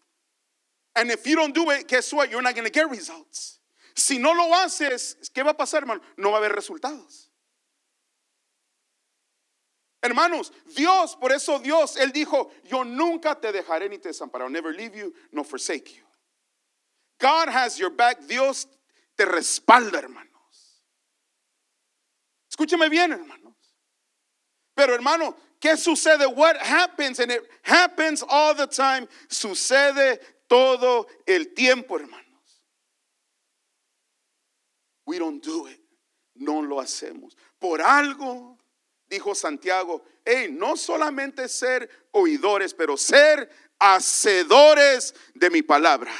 [0.95, 2.31] And if you don't do it, guess what?
[2.31, 3.59] You're not going to get results.
[3.93, 5.99] Si no lo haces, ¿qué va a pasar, hermano?
[6.17, 7.29] No va a haber resultados.
[10.01, 14.49] Hermanos, Dios, por eso Dios, Él dijo, yo nunca te dejaré ni te desampararé.
[14.49, 16.03] Never leave you, nor forsake you.
[17.19, 18.21] God has your back.
[18.27, 18.65] Dios
[19.17, 20.85] te respalda, hermanos.
[22.49, 23.55] Escúcheme bien, hermanos.
[24.73, 26.27] Pero hermano, ¿qué sucede?
[26.33, 27.19] What happens?
[27.19, 29.07] And it happens all the time.
[29.29, 32.23] Sucede todo el tiempo, hermanos.
[35.05, 35.79] We don't do it.
[36.35, 37.35] No lo hacemos.
[37.59, 38.57] Por algo,
[39.09, 46.11] dijo Santiago, hey, no solamente ser oidores, pero ser hacedores de mi palabra.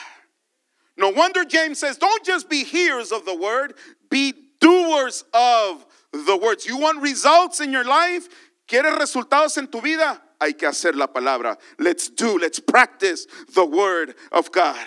[0.96, 3.76] No wonder James says, don't just be hearers of the word,
[4.10, 6.66] be doers of the words.
[6.66, 8.28] You want results in your life?
[8.68, 10.24] ¿Quieres resultados en tu vida?
[10.40, 11.58] hay que hacer la palabra.
[11.78, 14.86] Let's do, let's practice the word of God.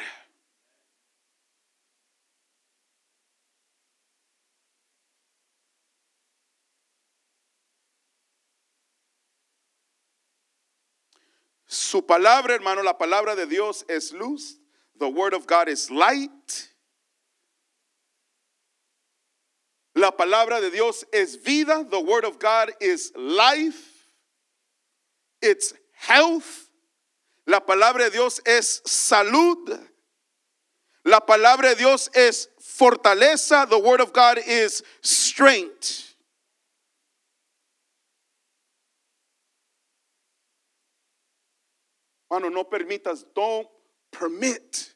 [11.66, 14.58] Su palabra, hermano, la palabra de Dios es luz.
[14.98, 16.69] The word of God is light.
[20.00, 21.84] La palabra de Dios es vida.
[21.84, 24.08] The word of God is life.
[25.42, 26.70] It's health.
[27.46, 29.78] La palabra de Dios es salud.
[31.04, 33.68] La palabra de Dios es fortaleza.
[33.68, 36.14] The word of God is strength.
[42.30, 43.68] Mano, no permitas, don't
[44.10, 44.89] permit.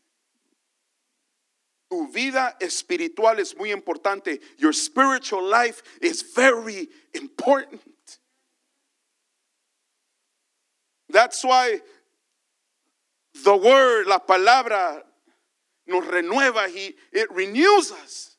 [1.94, 4.40] Tu vida espiritual es muy importante.
[4.58, 7.80] Your spiritual life is very important.
[11.08, 11.78] That's why
[13.44, 15.04] the word, la palabra,
[15.86, 16.68] nos renueva.
[16.68, 18.36] He, it renews us.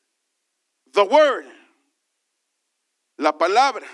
[0.92, 1.46] The word,
[3.18, 3.86] la palabra.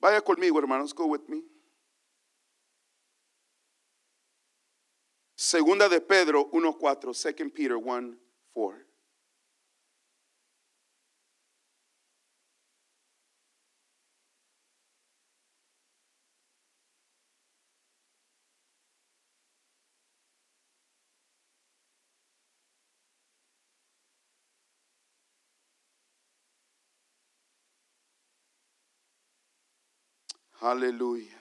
[0.00, 0.94] Vaya conmigo, hermanos.
[0.94, 1.44] Go with me.
[5.34, 7.14] Segunda de Pedro 1:4.
[7.14, 8.87] Second Peter 1:4.
[30.60, 31.38] Aleluya.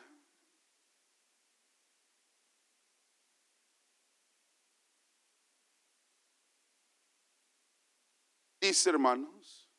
[8.61, 9.69] Dice hermanos.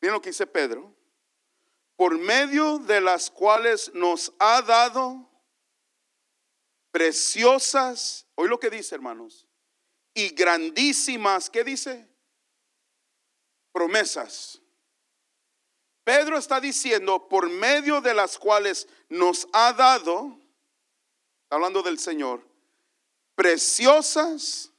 [0.00, 0.94] Miren lo que dice Pedro.
[1.96, 5.30] Por medio de las cuales nos ha dado
[6.90, 9.46] preciosas, oí lo que dice hermanos,
[10.12, 12.08] y grandísimas, ¿qué dice?
[13.72, 14.60] Promesas.
[16.06, 20.38] Pedro está diciendo, por medio de las cuales nos ha dado,
[21.50, 22.48] hablando del Señor,
[23.34, 24.70] preciosas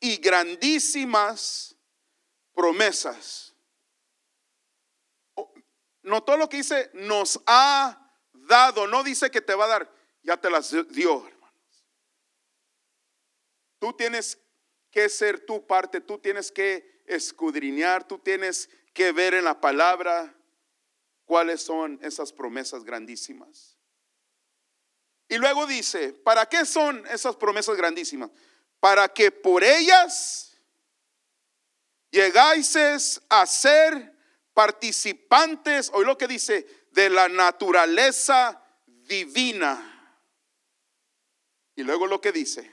[0.00, 1.76] y grandísimas
[2.54, 3.52] promesas.
[6.00, 10.38] Notó lo que dice, nos ha dado, no dice que te va a dar, ya
[10.38, 11.84] te las dio, hermanos.
[13.78, 14.38] Tú tienes
[14.90, 20.34] que ser tu parte, tú tienes que escudriñar, tú tienes que ver en la palabra
[21.24, 23.76] cuáles son esas promesas grandísimas.
[25.28, 28.30] Y luego dice, ¿para qué son esas promesas grandísimas?
[28.80, 30.56] Para que por ellas
[32.10, 32.76] llegáis
[33.28, 34.14] a ser
[34.52, 39.90] participantes, hoy lo que dice, de la naturaleza divina.
[41.74, 42.70] Y luego lo que dice,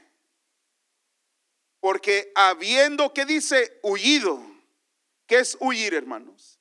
[1.80, 4.40] porque habiendo que dice huido,
[5.26, 6.61] ¿qué es huir, hermanos?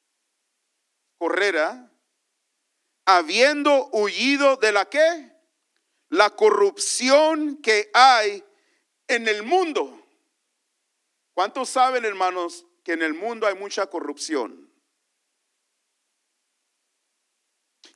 [1.21, 1.93] Correra,
[3.05, 5.31] habiendo huido de la que?
[6.09, 8.43] La corrupción que hay
[9.07, 10.03] en el mundo.
[11.35, 14.73] ¿Cuántos saben, hermanos, que en el mundo hay mucha corrupción?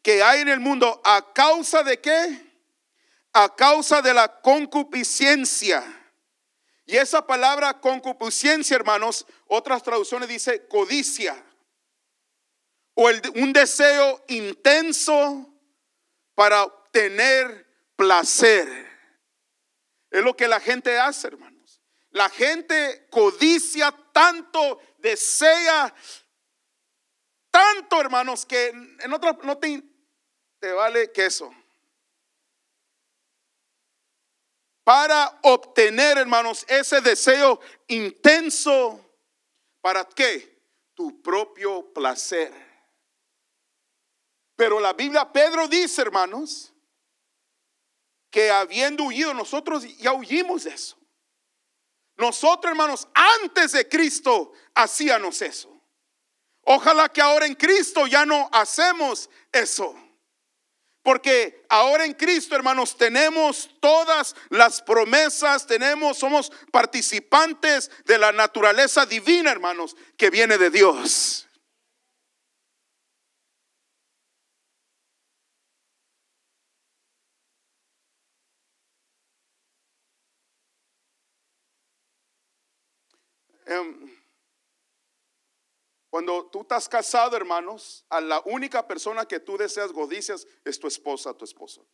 [0.02, 2.52] Que hay en el mundo a causa de qué?
[3.32, 5.82] A causa de la concupiscencia.
[6.84, 11.42] Y esa palabra concupiscencia, hermanos, otras traducciones dice codicia
[12.94, 15.52] o un deseo intenso
[16.34, 18.68] para obtener placer.
[20.10, 21.80] Es lo que la gente hace, hermanos.
[22.10, 25.92] La gente codicia tanto, desea
[27.50, 29.82] tanto, hermanos, que en otro no te,
[30.72, 31.52] vale queso.
[34.84, 39.00] Para obtener, hermanos, ese deseo intenso,
[39.80, 40.62] ¿para qué?
[40.94, 42.73] Tu propio placer.
[44.56, 46.72] Pero la Biblia, Pedro dice, hermanos,
[48.30, 50.98] que habiendo huido, nosotros ya huyimos de eso.
[52.16, 55.70] Nosotros, hermanos, antes de Cristo hacíamos eso.
[56.62, 59.94] Ojalá que ahora en Cristo ya no hacemos eso.
[61.02, 69.04] Porque ahora en Cristo, hermanos, tenemos todas las promesas, tenemos, somos participantes de la naturaleza
[69.04, 71.46] divina, hermanos, que viene de Dios.
[83.66, 84.24] Em,
[86.10, 90.86] cuando tú estás casado, hermanos, a la única persona que tú deseas godicias es tu
[90.86, 91.84] esposa, tu esposo.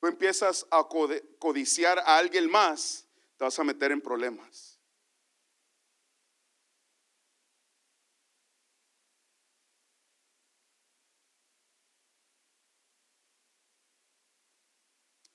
[0.00, 0.86] Tú empiezas a
[1.38, 4.73] codiciar a alguien más, te vas a meter en problemas.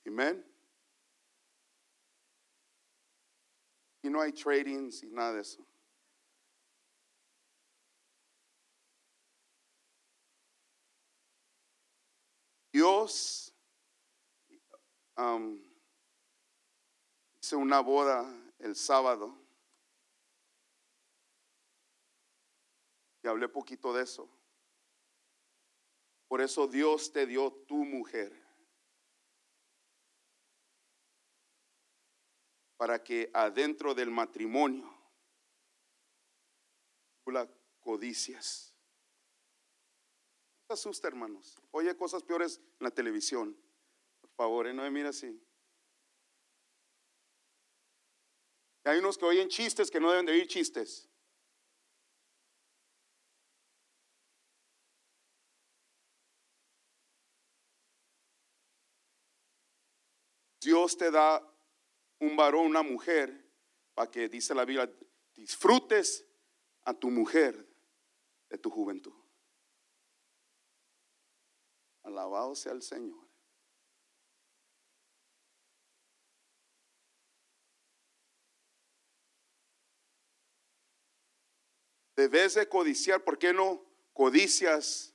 [0.09, 0.43] Amén.
[4.01, 5.63] Y no hay tradings y nada de eso.
[12.73, 13.53] Dios
[15.15, 15.61] um,
[17.39, 18.25] hizo una boda
[18.57, 19.37] el sábado
[23.21, 24.27] y hablé poquito de eso.
[26.27, 28.38] Por eso Dios te dio tu mujer.
[32.79, 34.99] Para que adentro del matrimonio
[37.31, 37.47] la
[37.79, 38.73] codicias.
[40.61, 41.57] No te asusta, hermanos.
[41.71, 43.57] Oye cosas peores en la televisión.
[44.21, 44.73] Por favor, ¿eh?
[44.73, 45.41] no me mira así.
[48.85, 51.07] Y hay unos que oyen chistes que no deben de oír chistes.
[60.61, 61.41] Dios te da
[62.19, 63.49] un varón, una mujer,
[63.93, 64.91] para que dice la Biblia,
[65.35, 66.25] disfrutes
[66.83, 67.67] a tu mujer
[68.49, 69.13] de tu juventud.
[72.03, 73.29] Alabado sea el Señor.
[82.15, 85.13] Debes de codiciar, ¿por qué no codicias?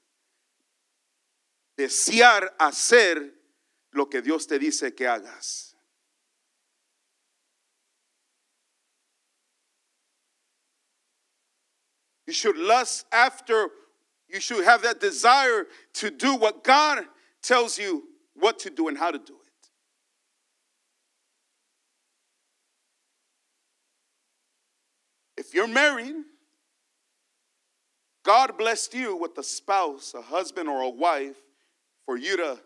[1.76, 3.42] Desear hacer
[3.90, 5.73] lo que Dios te dice que hagas.
[12.26, 13.68] You should lust after,
[14.28, 17.04] you should have that desire to do what God
[17.42, 18.04] tells you
[18.34, 19.40] what to do and how to do it.
[25.36, 26.14] If you're married,
[28.24, 31.36] God blessed you with a spouse, a husband, or a wife
[32.06, 32.58] for you to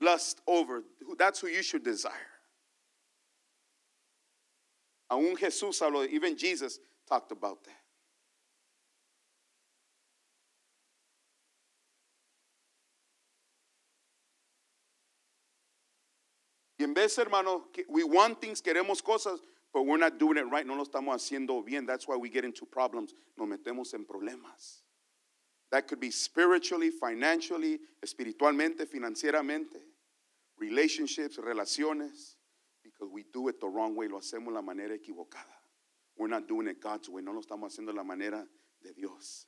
[0.00, 0.82] lust over.
[1.18, 2.12] That's who you should desire.
[5.10, 7.87] Aún Jesús even Jesus talked about that.
[16.88, 19.40] En vez, hermano, we want things, queremos cosas,
[19.74, 21.84] but we're not doing it right, no lo estamos haciendo bien.
[21.84, 23.12] That's why we get into problems.
[23.36, 24.80] Nos metemos en problemas.
[25.70, 29.76] That could be spiritually, financially, espiritualmente, financieramente,
[30.58, 32.36] relationships, relaciones,
[32.82, 35.44] because we do it the wrong way, lo hacemos la manera equivocada.
[36.16, 38.46] We're not doing it God's way, no lo estamos haciendo la manera
[38.82, 39.44] de Dios.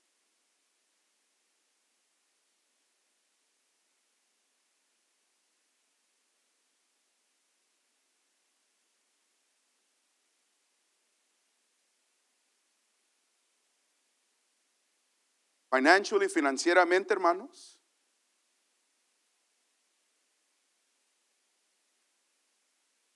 [15.70, 17.78] Financially, financieramente, hermanos.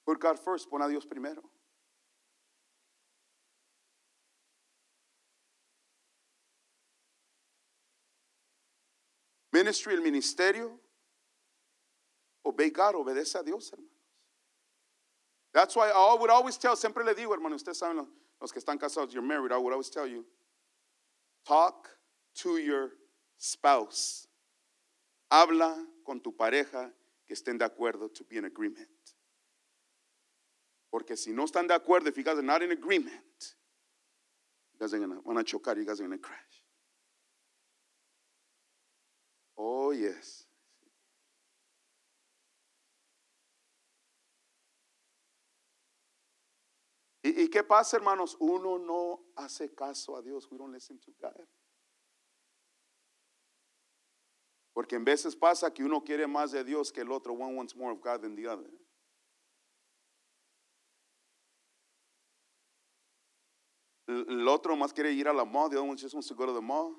[0.07, 1.43] Put God first, pon a Dios primero.
[9.53, 10.79] Ministry, el ministerio.
[12.45, 13.91] Obey God, obedece a Dios, hermanos.
[15.53, 18.09] That's why I would always tell, siempre le digo, hermano, ustedes saben los,
[18.41, 20.25] los que están casados, you're married, I would always tell you,
[21.47, 21.89] talk
[22.43, 22.91] to your
[23.39, 24.27] spouse.
[25.31, 26.93] Habla con tu pareja
[27.27, 28.89] que estén de acuerdo to be in agreement.
[30.91, 33.57] Porque si no están de acuerdo, if you guys are not in agreement,
[34.73, 36.65] you guys are gonna wanna chocar, you guys are gonna crash.
[39.57, 40.47] Oh yes.
[47.25, 48.37] ¿Y, ¿Y qué pasa, hermanos?
[48.39, 50.47] Uno no hace caso a Dios.
[50.51, 51.47] We don't listen to God.
[54.75, 57.33] Porque en veces pasa que uno quiere más de Dios que el otro.
[57.33, 58.69] One wants more of God than the other.
[64.07, 65.71] El otro más quiere ir a la mall.
[65.71, 66.93] The other one just wants to go to the mall.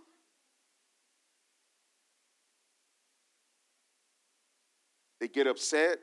[5.19, 5.99] They get upset.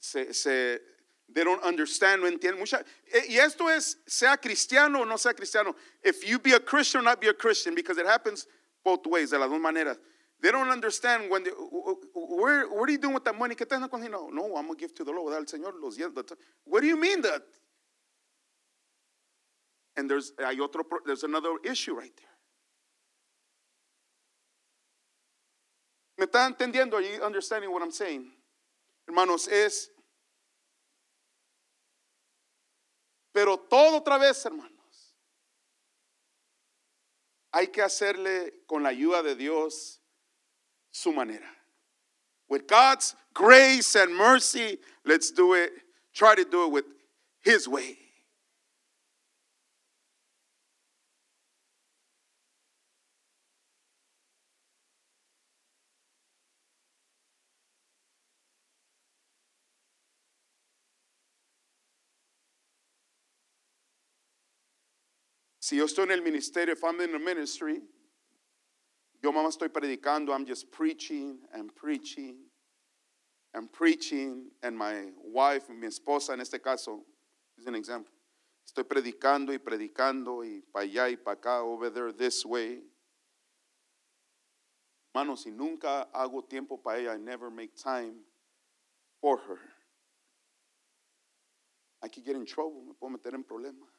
[0.00, 0.78] Se, se,
[1.28, 2.58] they don't understand, no entienden.
[2.58, 5.74] Mucha, eh, y esto es, sea cristiano o no sea cristiano.
[6.02, 8.46] If you be a Christian or not be a Christian, because it happens
[8.84, 9.98] both ways, de las dos maneras.
[10.40, 13.54] They don't understand when they, where, what are you doing with that money?
[13.54, 15.34] ¿Qué estás haciendo No, I'm going to give to the Lord.
[15.34, 15.98] Al Señor los.
[16.64, 17.42] What do you mean that?
[19.96, 22.26] And there's, hay otro, there's another issue right there.
[26.18, 26.94] ¿Me está entendiendo?
[26.94, 28.30] Are you understanding what I'm saying?
[29.08, 29.90] Hermanos, es...
[33.32, 35.14] Pero todo otra vez, hermanos.
[37.52, 40.00] Hay que hacerle con la ayuda de Dios
[40.96, 41.46] su manera.
[42.48, 45.72] With God's grace and mercy, let's do it.
[46.14, 46.84] Try to do it with
[47.42, 47.98] His way.
[65.60, 67.80] Si yo estoy en el ministerio, if I'm in the ministry,
[69.26, 72.36] yo mamá estoy predicando, I'm just preaching and preaching
[73.54, 77.00] and preaching, and my wife, mi esposa en este caso,
[77.58, 78.12] is an example.
[78.64, 82.82] Estoy predicando y predicando y para allá y para acá, over there, this way.
[85.12, 88.20] Hermanos, si nunca hago tiempo para ella, I never make time
[89.20, 89.58] for her.
[92.00, 93.95] I could get in trouble, me puedo meter en problemas.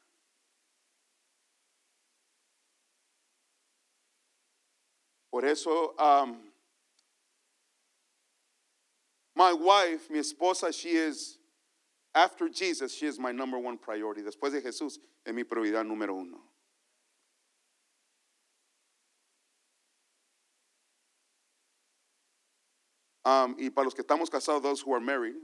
[5.30, 6.38] Por eso, um,
[9.34, 11.38] my wife, mi esposa, she is,
[12.14, 14.22] after Jesus, she is my number one priority.
[14.22, 16.38] Después de Jesús, es mi prioridad número uno.
[23.24, 25.34] Um, y para los que estamos casados, those who are married,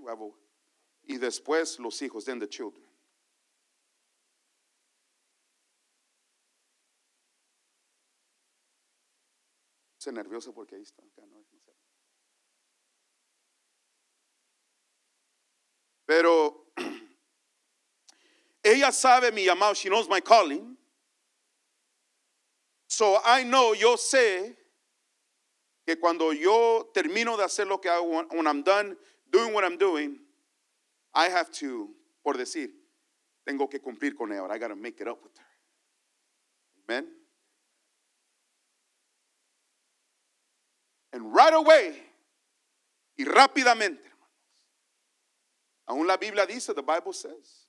[1.07, 2.83] y después los hijos, then the children.
[10.05, 11.03] Se nervioso porque ahí está.
[16.05, 16.67] Pero
[18.63, 19.73] ella sabe mi llamado.
[19.73, 20.77] She knows my calling.
[22.87, 24.55] So I know, yo sé
[25.87, 28.99] que cuando yo termino de hacer lo que hago, when I'm done
[29.31, 30.21] doing what I'm doing,
[31.15, 31.89] I have to,
[32.23, 32.75] por decir,
[33.47, 34.47] tengo que cumplir con ella.
[34.51, 36.93] I got to make it up with her.
[36.95, 37.24] Amen.
[41.15, 42.03] And right away,
[43.17, 44.29] y rápidamente, hermanos.
[45.87, 47.69] Aún la Biblia dice, the Bible says,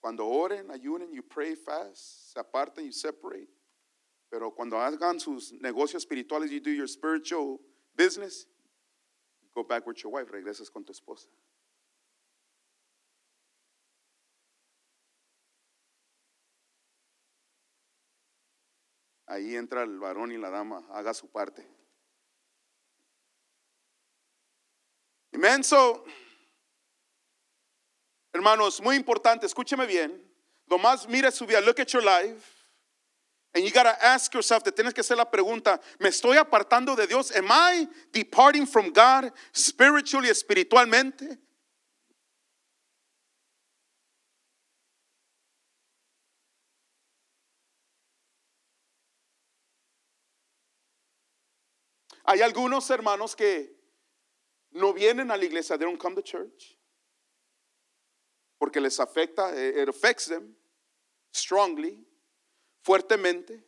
[0.00, 3.48] cuando oren, ayunen, you pray fast, se aparten, you separate.
[4.30, 7.58] Pero cuando hagan sus negocios espirituales, you do your spiritual
[7.96, 8.46] business,
[9.52, 11.26] go back with your wife, regresas con tu esposa.
[19.28, 21.66] Ahí entra el varón y la dama, haga su parte.
[25.36, 25.62] Amen.
[25.62, 26.02] So,
[28.32, 30.18] hermanos, muy importante, escúcheme bien.
[30.66, 32.54] Nomás mire su vida, look at your life.
[33.54, 37.06] And you gotta ask yourself, te tienes que hacer la pregunta, ¿me estoy apartando de
[37.06, 37.30] Dios?
[37.32, 41.36] Am I departing from God spiritually, espiritualmente?
[52.24, 53.75] Hay algunos hermanos que
[54.76, 56.76] no vienen a la iglesia, they don't come to church.
[58.58, 60.54] Porque les afecta, eh, it affects them
[61.32, 61.98] strongly,
[62.86, 63.62] fuertemente.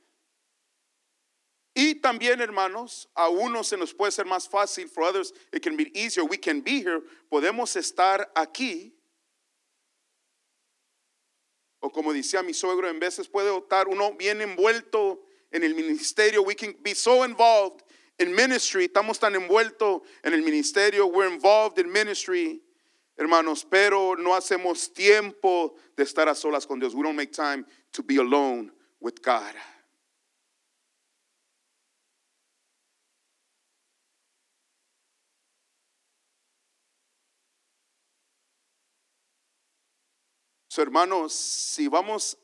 [1.74, 5.76] Y también, hermanos, a unos se nos puede ser más fácil, for others it can
[5.76, 6.24] be easier.
[6.24, 8.94] We can be here, podemos estar aquí.
[11.80, 15.20] O como decía mi suegro, en veces puede estar uno bien envuelto
[15.52, 16.42] en el ministerio.
[16.42, 17.84] We can be so involved
[18.18, 22.60] in ministry, estamos tan envueltos en el ministerio, we're involved in ministry,
[23.16, 26.94] hermanos, pero no hacemos tiempo de estar a solas con Dios.
[26.94, 29.54] We don't make time to be alone with God.
[40.70, 42.36] So, hermanos, si vamos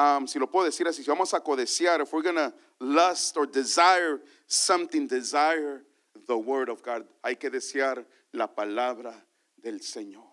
[0.00, 3.36] um, si lo puedo decir así, si vamos a codiciar, if we're going to lust
[3.36, 5.82] or desire something, desire
[6.26, 9.14] the word of God, hay que desear la palabra
[9.62, 10.24] del Señor.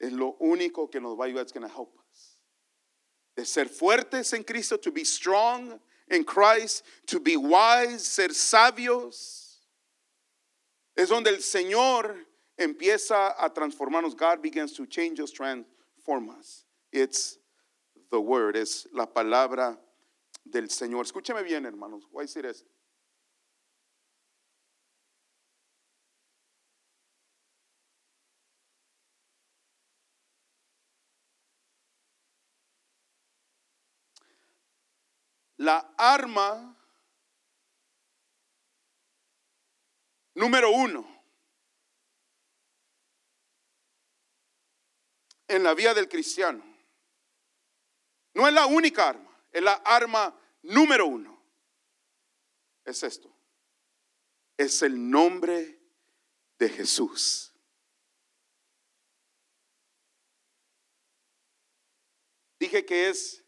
[0.00, 2.38] Es lo único que nos va a ayudar, it's going to help us.
[3.36, 5.78] De ser fuertes en Cristo, to be strong
[6.08, 9.56] in Christ, to be wise, ser sabios.
[10.96, 12.14] Es donde el Señor
[12.58, 14.14] empieza a transformarnos.
[14.16, 16.64] God begins to change us, transform us.
[16.92, 17.38] It's
[18.10, 19.78] the word, es la palabra
[20.44, 21.04] del Señor.
[21.04, 22.04] Escúcheme bien, hermanos.
[22.10, 22.68] Voy a decir esto.
[35.60, 36.76] La arma
[40.36, 41.17] número uno
[45.48, 46.68] en la vida del cristiano
[48.38, 50.32] no es la única arma, es la arma
[50.62, 51.42] número uno.
[52.84, 53.28] Es esto.
[54.56, 55.76] Es el nombre
[56.56, 57.52] de Jesús.
[62.60, 63.42] Dije que es,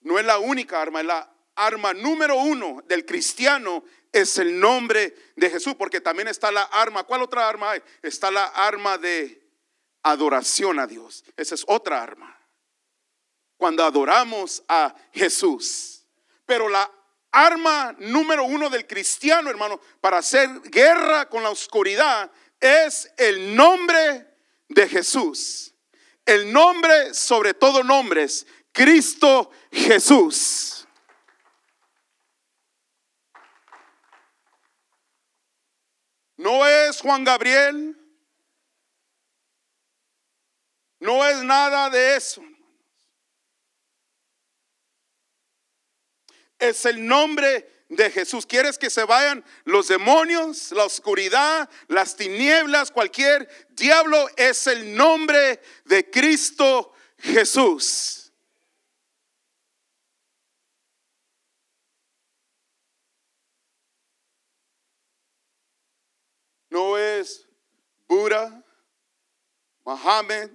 [0.00, 5.14] no es la única arma, es la arma número uno del cristiano, es el nombre
[5.34, 7.04] de Jesús, porque también está la arma.
[7.04, 7.82] ¿Cuál otra arma hay?
[8.02, 9.43] Está la arma de
[10.04, 11.24] adoración a Dios.
[11.36, 12.38] Esa es otra arma
[13.56, 16.06] cuando adoramos a Jesús.
[16.46, 16.88] Pero la
[17.32, 22.30] arma número uno del cristiano, hermano, para hacer guerra con la oscuridad
[22.60, 24.26] es el nombre
[24.68, 25.74] de Jesús.
[26.24, 30.86] El nombre sobre todo nombres, Cristo Jesús.
[36.36, 38.03] No es Juan Gabriel.
[41.04, 42.42] No es nada de eso.
[46.58, 48.46] es el nombre de Jesús.
[48.46, 54.28] ¿Quieres que se vayan los demonios, la oscuridad, las tinieblas, cualquier diablo?
[54.34, 58.32] Es el nombre de Cristo Jesús.
[66.70, 67.46] No es
[68.08, 68.64] Buda,
[69.84, 70.50] Mohammed,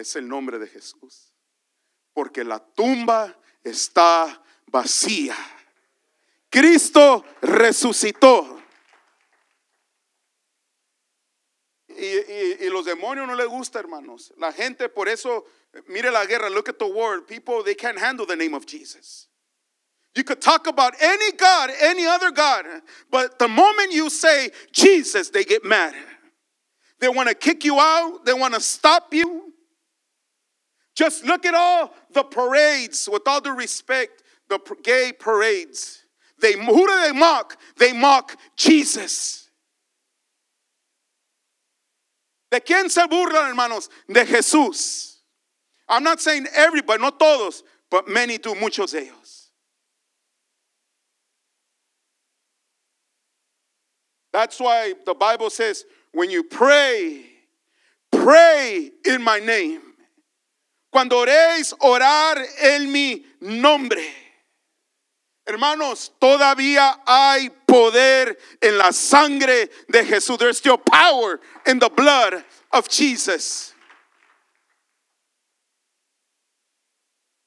[0.00, 1.30] es el nombre de Jesús
[2.12, 5.36] porque la tumba está vacía.
[6.50, 8.58] Cristo resucitó.
[11.88, 14.32] Y, los demonios no les gusta, hermanos.
[14.38, 15.44] La gente, por eso,
[15.88, 17.26] mire la guerra, look at the world.
[17.26, 19.28] People, they can't handle the name of Jesus.
[20.14, 22.64] You could talk about any God, any other God,
[23.10, 25.94] but the moment you say Jesus, they get mad.
[26.98, 29.49] They want to kick you out, they want to stop you.
[30.94, 36.04] Just look at all the parades, with all due respect, the gay parades.
[36.40, 37.56] They, who do they mock?
[37.76, 39.48] They mock Jesus.
[42.50, 43.88] ¿De quién se burlan, hermanos?
[44.08, 45.18] De Jesús.
[45.88, 49.50] I'm not saying everybody, not todos, but many do, muchos de ellos.
[54.32, 57.24] That's why the Bible says, when you pray,
[58.12, 59.82] pray in my name.
[60.90, 64.02] Cuando oréis, orar en mi nombre.
[65.46, 70.38] Hermanos, todavía hay poder en la sangre de Jesús.
[70.38, 73.74] There's still power in the blood of Jesus.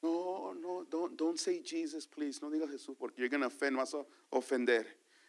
[0.02, 2.42] No, no, don't, don't say Jesus, please.
[2.42, 4.86] No diga Jesús porque you're to offend, vas a ofender.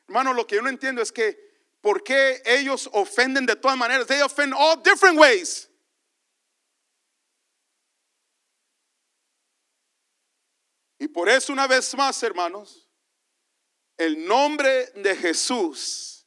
[0.08, 1.36] Hermano, lo que yo no entiendo es que
[1.80, 4.06] ¿por qué ellos ofenden de todas maneras?
[4.06, 5.68] They offend all different ways.
[11.04, 12.88] Y por eso una vez más, hermanos,
[13.98, 16.26] el nombre de Jesús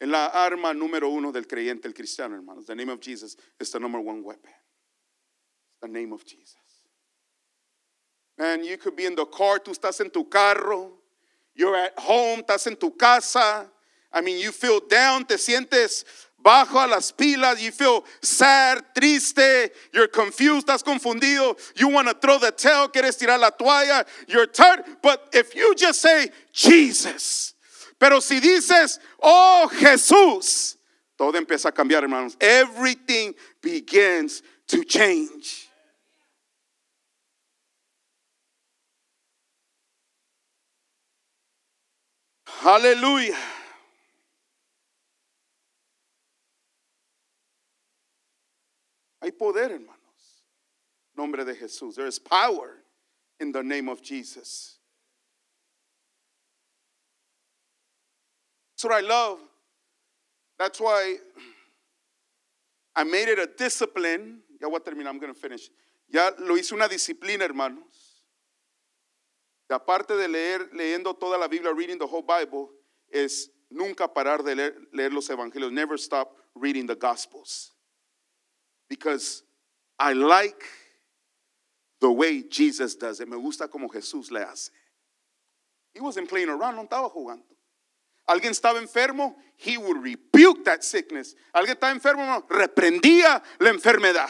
[0.00, 2.66] es la arma número uno del creyente, el cristiano, hermanos.
[2.66, 4.50] The name of Jesus is the number one weapon.
[5.80, 6.56] The name of Jesus.
[8.36, 10.98] Man, you could be in the car, tú estás en tu carro,
[11.54, 13.70] you're at home, estás en tu casa.
[14.12, 16.04] I mean, you feel down, te sientes
[16.42, 22.14] bajo a las pilas, you feel sad, triste, you're confused, estás confundido, you want to
[22.14, 24.84] throw the tail, quieres tirar la toalla, you're tired.
[25.02, 27.54] But if you just say Jesus,
[27.98, 30.76] pero si dices, oh Jesús,
[31.18, 32.36] todo empieza a cambiar, hermanos.
[32.40, 35.68] Everything begins to change.
[42.62, 43.36] Aleluya.
[49.22, 50.44] Hay poder, hermanos.
[51.16, 51.94] Nombre de Jesús.
[51.94, 52.82] There is power
[53.38, 54.78] in the name of Jesus.
[58.72, 59.38] That's what I love.
[60.58, 61.16] That's why
[62.96, 64.42] I made it a discipline.
[64.60, 65.70] Ya voy a terminar, I'm going to finish.
[66.08, 68.22] Ya lo hice una disciplina, hermanos.
[69.70, 72.70] Aparte de leer, leyendo toda la Biblia, reading the whole Bible,
[73.12, 74.54] es nunca parar de
[74.92, 75.70] leer los evangelios.
[75.70, 77.72] Never stop reading the Gospels.
[78.90, 79.44] Because
[79.98, 80.62] I like
[82.00, 83.28] the way Jesus does it.
[83.28, 84.70] Me gusta como Jesús le hace.
[85.94, 87.42] He wasn't playing around, no estaba jugando.
[88.28, 91.34] Alguien estaba enfermo, he would rebuke that sickness.
[91.54, 94.28] Alguien estaba enfermo, no, reprendía la enfermedad.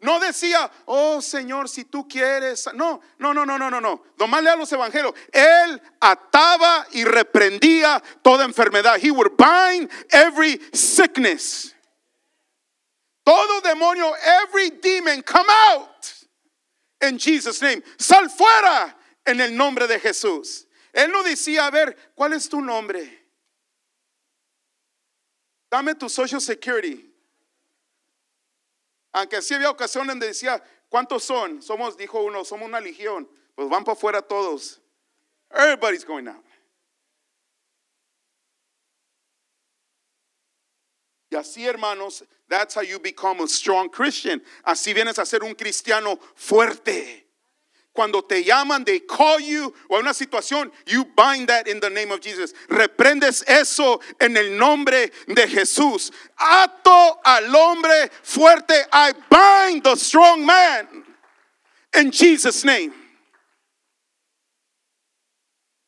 [0.00, 2.68] No decía, oh Señor, si tú quieres.
[2.74, 4.02] No, no, no, no, no, no, no.
[4.16, 5.12] Nomás lea los evangelios.
[5.32, 8.98] Él ataba y reprendía toda enfermedad.
[9.02, 11.74] He would bind every sickness.
[13.28, 14.10] Todo demonio,
[14.42, 16.14] every demon, come out
[17.02, 17.82] in Jesus' name.
[17.98, 18.94] Sal fuera
[19.26, 20.64] en el nombre de Jesús.
[20.94, 23.06] Él no decía, a ver, ¿cuál es tu nombre?
[25.70, 27.04] Dame tu social security.
[29.12, 31.60] Aunque sí había ocasiones donde decía, ¿cuántos son?
[31.60, 33.28] Somos, dijo uno, somos una legión.
[33.54, 34.80] Pues van para afuera todos.
[35.50, 36.46] Everybody's going out.
[41.30, 44.40] Y así, hermanos, that's how you become a strong Christian.
[44.66, 47.24] Así vienes a ser un cristiano fuerte.
[47.94, 51.90] Cuando te llaman, they call you, o hay una situación, you bind that in the
[51.90, 52.54] name of Jesus.
[52.68, 56.12] Reprendes eso en el nombre de Jesús.
[56.38, 58.84] Ato al hombre fuerte.
[58.92, 60.86] I bind the strong man
[61.98, 62.92] in Jesus' name.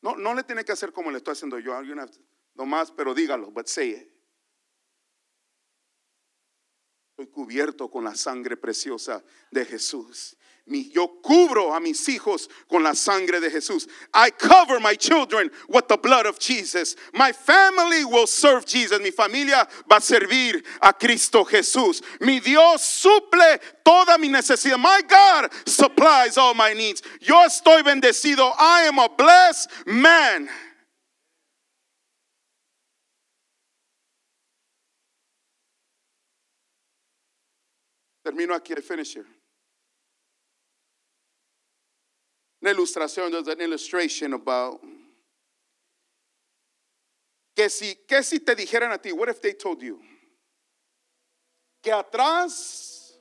[0.02, 1.80] No, no le tiene que hacer como le estoy haciendo yo.
[1.82, 2.18] You don't have to-
[2.56, 4.09] No más, pero dígalo, but say it.
[7.20, 10.38] Estoy cubierto con la sangre preciosa de Jesús.
[10.64, 13.86] Yo cubro a mis hijos con la sangre de Jesús.
[14.14, 16.96] I cover my children with the blood of Jesus.
[17.12, 19.00] My family will serve Jesus.
[19.02, 22.00] Mi familia va a servir a Cristo Jesús.
[22.22, 24.78] Mi Dios suple toda mi necesidad.
[24.78, 27.02] My God supplies all my needs.
[27.20, 28.50] Yo estoy bendecido.
[28.58, 30.48] I am a blessed man.
[38.30, 39.26] Termino aquí, I finish here.
[42.62, 44.78] Una ilustración, there's an illustration about
[47.56, 49.98] que si, que si te dijeran a ti, what if they told you
[51.82, 53.14] que atrás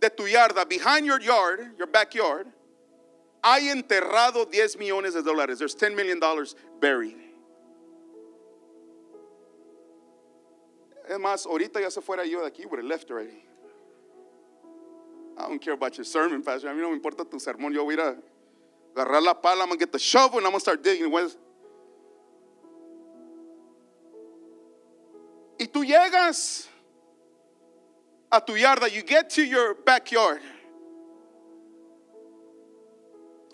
[0.00, 2.46] de tu yarda, behind your yard, your backyard,
[3.42, 5.58] hay enterrado 10 millones de dólares.
[5.58, 7.16] There's 10 million dollars buried.
[11.08, 13.49] Es más, ahorita ya se fuera yo de aquí, would have left already.
[15.44, 16.68] I don't care about your sermon, Pastor.
[16.68, 17.72] A mí no me importa tu sermón.
[17.72, 18.16] Yo voy a
[18.94, 21.10] agarrar la pala, I'm going to get the shovel and I'm going to start digging.
[21.10, 21.36] Pues,
[25.60, 26.68] Y tú llegas
[28.30, 30.40] a tu yarda, you get to your backyard.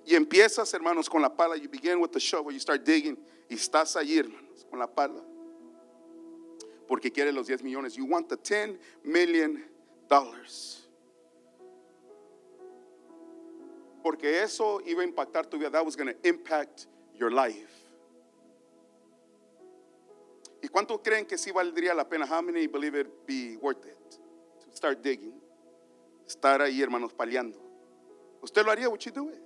[0.06, 1.56] Y empiezas, hermanos, con la pala.
[1.56, 3.16] You begin with the shovel, you start digging.
[3.50, 5.20] Y estás allí, hermanos, con la pala.
[6.86, 7.96] Porque quieres los 10 millones.
[7.96, 9.64] You want the 10 million
[10.08, 10.85] dollars.
[14.06, 15.68] Porque eso iba a impactar tu vida.
[15.68, 16.86] That was going to impact
[17.18, 17.72] your life.
[20.62, 22.24] ¿Y cuánto creen que sí valdría la pena?
[22.24, 24.20] How many believe it be worth it
[24.60, 25.32] to start digging?
[26.24, 27.58] Estar ahí, hermanos, paliando.
[28.40, 28.88] ¿Usted lo haría?
[28.88, 29.42] Would you do it?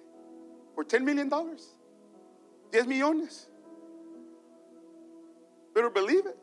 [0.74, 1.74] For 10 million dollars?
[2.70, 3.48] 10 millones.
[5.72, 6.36] Better believe it.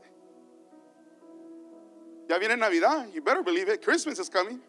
[2.27, 3.13] Ya viene Navidad.
[3.13, 3.83] You better believe it.
[3.83, 4.59] Christmas is coming.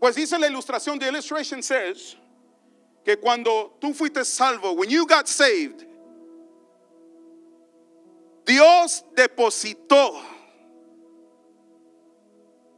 [0.00, 2.16] Pues dice la ilustración, the illustration says
[3.04, 5.84] que cuando tú fuiste salvo, when you got saved,
[8.46, 10.18] Dios depositó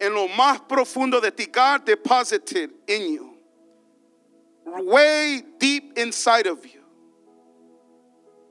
[0.01, 3.35] en lo más profundo de ti, God deposited in you,
[4.67, 6.83] way deep inside of you,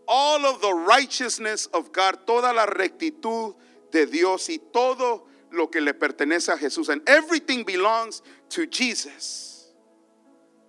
[0.08, 3.54] all of the righteousness of God, toda la rectitud
[3.92, 6.90] de Dios y todo lo que le pertenece a Jesús.
[6.90, 9.74] And everything belongs to Jesus.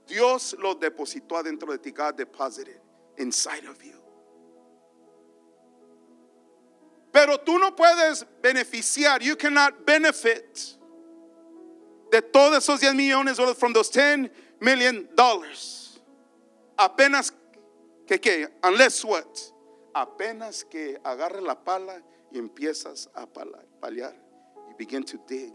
[0.07, 1.91] Dios lo depositó adentro de ti.
[1.91, 2.81] God deposited
[3.19, 4.03] inside of you.
[7.13, 9.23] Pero tú no puedes beneficiar.
[9.23, 10.77] You cannot benefit
[12.11, 14.31] de todos esos 10 millones dólares from those 10
[14.61, 16.01] million dollars.
[16.79, 17.33] Apenas
[18.07, 19.27] que que unless what?
[19.95, 22.03] Apenas que agarre la pala
[22.33, 24.22] y empiezas a paliar.
[24.83, 25.53] Begin to dig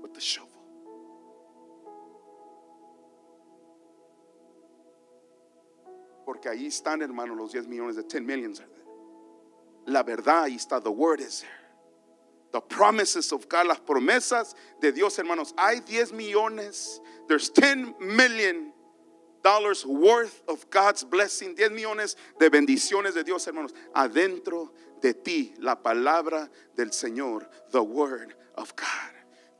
[0.00, 0.48] with the shovel.
[6.24, 8.60] Porque ahí están, hermanos, los 10 millones de 10 millions.
[8.60, 9.92] are there.
[9.92, 10.80] La verdad, ahí está.
[10.80, 11.50] The word is there.
[12.52, 15.52] The promises of God, las promesas de Dios, hermanos.
[15.58, 17.00] Hay 10 millones.
[17.26, 18.72] There's 10 million
[19.42, 21.56] dollars worth of God's blessing.
[21.56, 23.72] 10 millones de bendiciones de Dios, hermanos.
[23.92, 27.48] Adentro de ti, la palabra del Señor.
[27.72, 28.88] The word of God.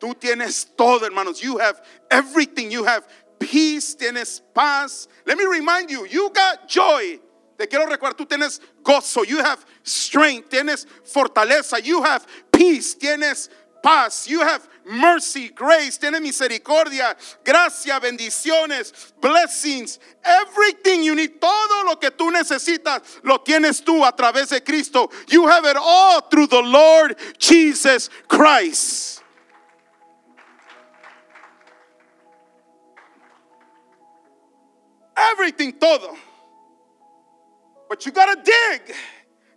[0.01, 1.43] Tú tienes todo, hermanos.
[1.43, 1.81] You have
[2.11, 2.71] everything.
[2.71, 3.07] You have
[3.39, 5.09] peace, tienes paz.
[5.27, 7.21] Let me remind you, you got joy.
[7.59, 9.27] Te quiero recordar, tú tienes gozo.
[9.27, 11.85] You have strength, tienes fortaleza.
[11.85, 13.49] You have peace, tienes
[13.83, 14.27] paz.
[14.29, 19.99] You have mercy, grace, tienes misericordia, gracia, bendiciones, blessings.
[20.25, 25.11] Everything you need, todo lo que tú necesitas, lo tienes tú a través de Cristo.
[25.29, 29.23] You have it all through the Lord Jesus Christ.
[35.17, 36.17] Everything, todo.
[37.89, 38.95] But you gotta dig.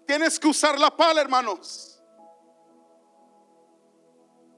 [0.08, 1.95] Tienes que usar la pala, hermanos.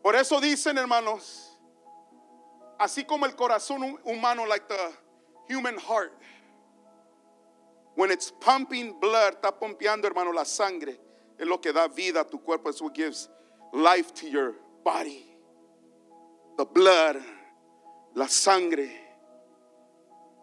[0.08, 1.60] Por eso dicen, hermanos,
[2.80, 6.14] así como el corazón humano, like the human heart,
[7.96, 10.98] when it's pumping blood, está pompeando, hermano, la sangre,
[11.38, 13.28] es lo que da vida a tu cuerpo, es what gives
[13.74, 14.56] life to your
[14.86, 15.26] body.
[16.56, 17.18] The blood,
[18.16, 18.90] la sangre.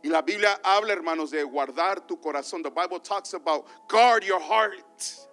[0.05, 2.63] Y la Biblia habla, hermanos, de guardar tu corazón.
[2.63, 5.27] The Bible talks about guard your heart.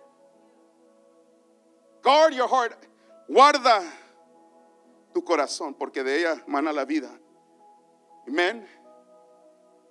[2.01, 2.87] Guard your heart.
[3.29, 3.85] Guarda
[5.13, 7.09] tu corazón, porque de ella mana la vida.
[8.27, 8.65] Amen.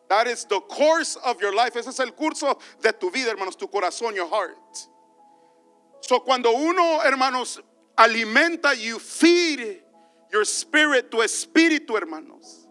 [0.08, 1.76] That is the course of your life.
[1.76, 4.56] Ese es el curso de tu vida, hermanos, tu corazón, your heart.
[6.00, 7.60] So cuando uno, hermanos,
[7.96, 9.82] alimenta, you feed
[10.32, 12.66] your spirit, tu espíritu, hermanos.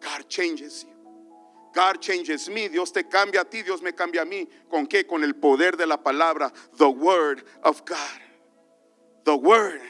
[0.00, 0.92] God changes you.
[1.72, 2.68] God changes me.
[2.68, 4.48] Dios te cambia a ti, Dios me cambia a mí.
[4.68, 5.06] ¿Con qué?
[5.06, 8.20] Con el poder de la palabra, the word of God.
[9.24, 9.80] The word.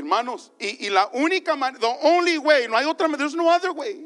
[0.00, 3.70] Hermanos, y, la única manera, the only way, no hay otra manera, there's no other
[3.72, 4.02] way.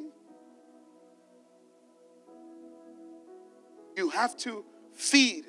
[3.97, 5.45] You have to feed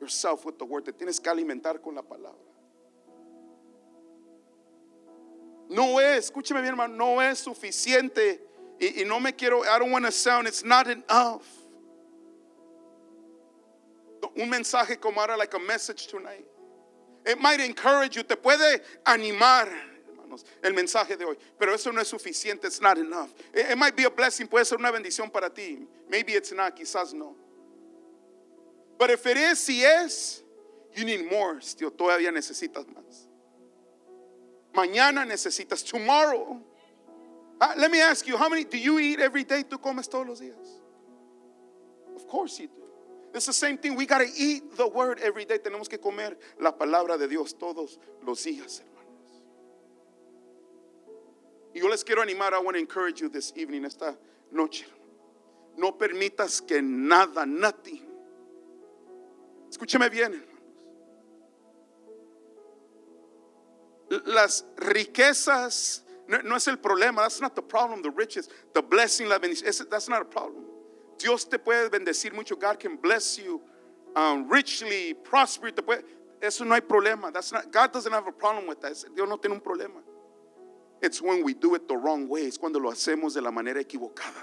[0.00, 0.86] yourself with the word.
[0.86, 2.34] Te tienes que alimentar con la palabra.
[5.70, 8.40] No es, escúcheme bien, hermano, no es suficiente.
[8.80, 11.46] Y, y no me quiero, I don't want to sound, it's not enough.
[14.36, 16.44] Un mensaje como ahora, like a message tonight.
[17.26, 19.68] It might encourage you, te puede animar,
[20.08, 21.36] hermanos, el mensaje de hoy.
[21.58, 23.32] Pero eso no es suficiente, it's not enough.
[23.54, 25.86] It, might be a blessing, puede ser una bendición para ti.
[26.08, 27.34] Maybe it's not, quizás no.
[28.98, 30.42] But if it is, si es,
[30.94, 33.26] you need more still, todavía necesitas más.
[34.74, 36.60] Mañana necesitas, tomorrow.
[37.60, 39.62] Ah, let me ask you, how many do you eat every day?
[39.62, 40.82] ¿Tú comes todos los días?
[42.16, 42.83] Of course you do.
[43.34, 43.96] It's the same thing.
[43.96, 45.58] We got to eat the word every day.
[45.58, 49.42] Tenemos que comer la palabra de Dios todos los días, hermanos.
[51.74, 54.16] Y yo les quiero animar, I want to encourage you this evening, esta
[54.52, 54.84] noche.
[55.76, 58.06] No permitas que nada, nothing.
[59.68, 60.50] Escúcheme bien, hermanos.
[64.26, 67.22] Las riquezas no, es el problema.
[67.22, 68.00] That's not the problem.
[68.00, 69.90] The riches, the blessing, la bendición.
[69.90, 70.73] That's not a problem.
[71.18, 72.56] Dios te puede bendecir mucho.
[72.56, 73.60] God can bless you
[74.16, 75.70] um, richly, prosper.
[75.70, 76.02] Te puede,
[76.42, 77.32] eso no hay problema.
[77.70, 78.92] God doesn't have a problem with that.
[79.14, 80.02] Dios no tiene un problema.
[81.02, 82.46] It's when we do it the wrong way.
[82.46, 84.42] Es cuando lo hacemos de la manera equivocada.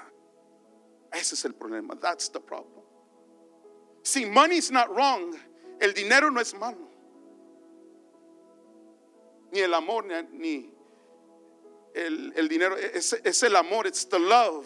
[1.13, 1.99] Ese es el problema.
[1.99, 2.83] That's the problem.
[4.03, 5.35] See, money is not wrong.
[5.79, 6.87] El dinero no es malo.
[9.51, 10.69] Ni el amor, ni, ni
[11.95, 12.75] el, el dinero.
[12.77, 13.85] Es, es el amor.
[13.87, 14.65] It's the love.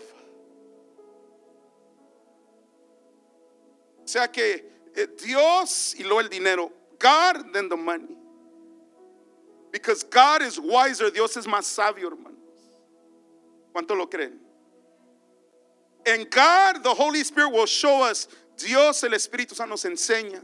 [4.06, 4.64] O sea que
[4.95, 6.72] eh, Dios y luego el dinero.
[6.99, 8.16] God then the money.
[9.72, 11.12] Because God is wiser.
[11.12, 12.39] Dios es más sabio, hermanos.
[13.74, 14.39] ¿Cuánto lo creen?
[16.06, 18.28] And God, the Holy Spirit will show us.
[18.58, 20.41] Dios, el Espíritu Santo nos enseña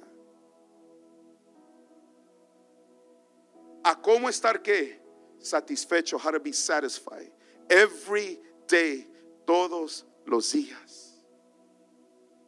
[3.85, 4.95] a cómo estar qué?
[5.39, 7.31] Satisfecho, how to be satisfied.
[7.69, 9.07] Every day,
[9.45, 11.00] todos los días.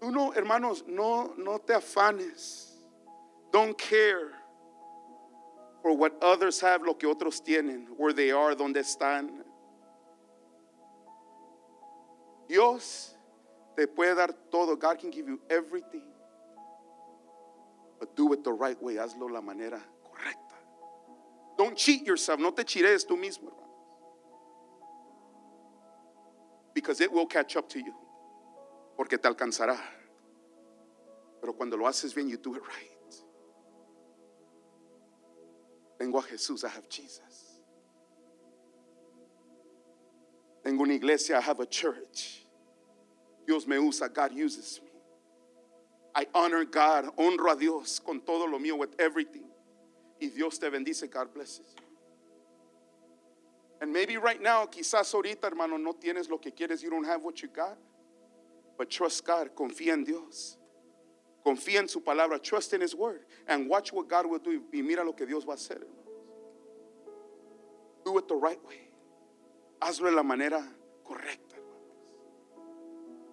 [0.04, 2.74] Tú no, hermanos, no, no te afanes.
[3.54, 4.34] Don't care
[5.82, 9.30] for what others have, lo que otros tienen, where they are, donde están.
[12.50, 13.16] Dios
[13.78, 14.76] te puede dar todo.
[14.76, 16.04] God can give you everything.
[17.98, 18.96] But do it the right way.
[18.96, 20.58] Hazlo la manera correcta.
[21.58, 22.42] Don't cheat yourself.
[22.42, 23.70] No te chires tú mismo, hermano.
[26.74, 27.94] Because it will catch up to you.
[28.96, 29.78] Porque te alcanzará.
[31.42, 32.90] Pero cuando lo haces bien, you do it right.
[35.98, 37.62] Tengo a Jesús, I have Jesus.
[40.64, 42.46] Tengo una iglesia, I have a church.
[43.46, 44.90] Dios me usa, God uses me.
[46.16, 49.46] I honor God, honro a Dios con todo lo mío, with everything.
[50.22, 51.10] Y Dios te bendice.
[51.10, 51.76] God blesses.
[53.82, 56.82] And maybe right now, quizás ahorita, hermano, no tienes lo que quieres.
[56.82, 57.78] You don't have what you got.
[58.78, 59.50] But trust God.
[59.56, 60.58] Confía en Dios.
[61.46, 62.42] Confía en su palabra.
[62.42, 63.26] Trust in His word.
[63.48, 64.64] And watch what God will do.
[64.74, 65.84] Y mira lo que Dios va a hacer.
[68.04, 68.90] Do it the right way.
[69.82, 70.64] Hazlo de la manera
[71.06, 71.88] correcta, hermanos.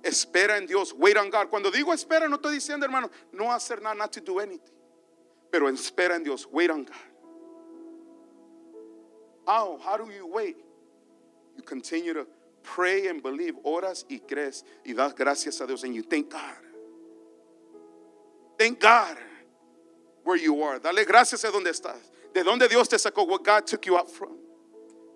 [0.02, 0.92] Espera en Dios.
[0.92, 1.48] Wait on God.
[1.48, 4.74] Cuando digo espera, no estoy diciendo, hermano, no hacer nada, not to do anything.
[5.50, 6.46] Pero espera en Dios.
[6.50, 6.96] Wait on God.
[9.46, 9.78] How?
[9.78, 10.56] How do you wait?
[11.56, 12.26] You continue to
[12.62, 13.54] pray and believe.
[13.64, 15.84] Oras y crees y das gracias a Dios.
[15.84, 16.56] And you thank God.
[18.58, 19.16] Thank God
[20.24, 20.78] where you are.
[20.78, 21.98] Dale gracias a donde estás.
[22.32, 23.26] De donde Dios te sacó.
[23.26, 24.36] What God took you out from.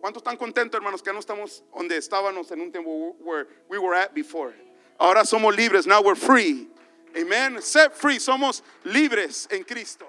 [0.00, 3.94] ¿Cuántos están contentos, hermanos, que no estamos donde estábamos en un tiempo where we were
[3.94, 4.54] at before?
[4.98, 5.86] Ahora somos libres.
[5.86, 6.68] Now we're free.
[7.16, 7.62] Amen.
[7.62, 8.18] Set free.
[8.18, 10.06] Somos libres en Cristo.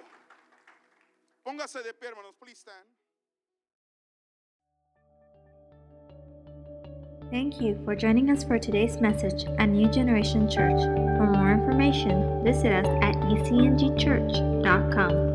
[1.45, 2.33] Póngase de pie, hermanos.
[2.39, 2.83] Please stand.
[7.35, 10.79] Thank you for joining us for today's message at New Generation Church.
[11.17, 15.34] For more information, visit us at ecngchurch.com.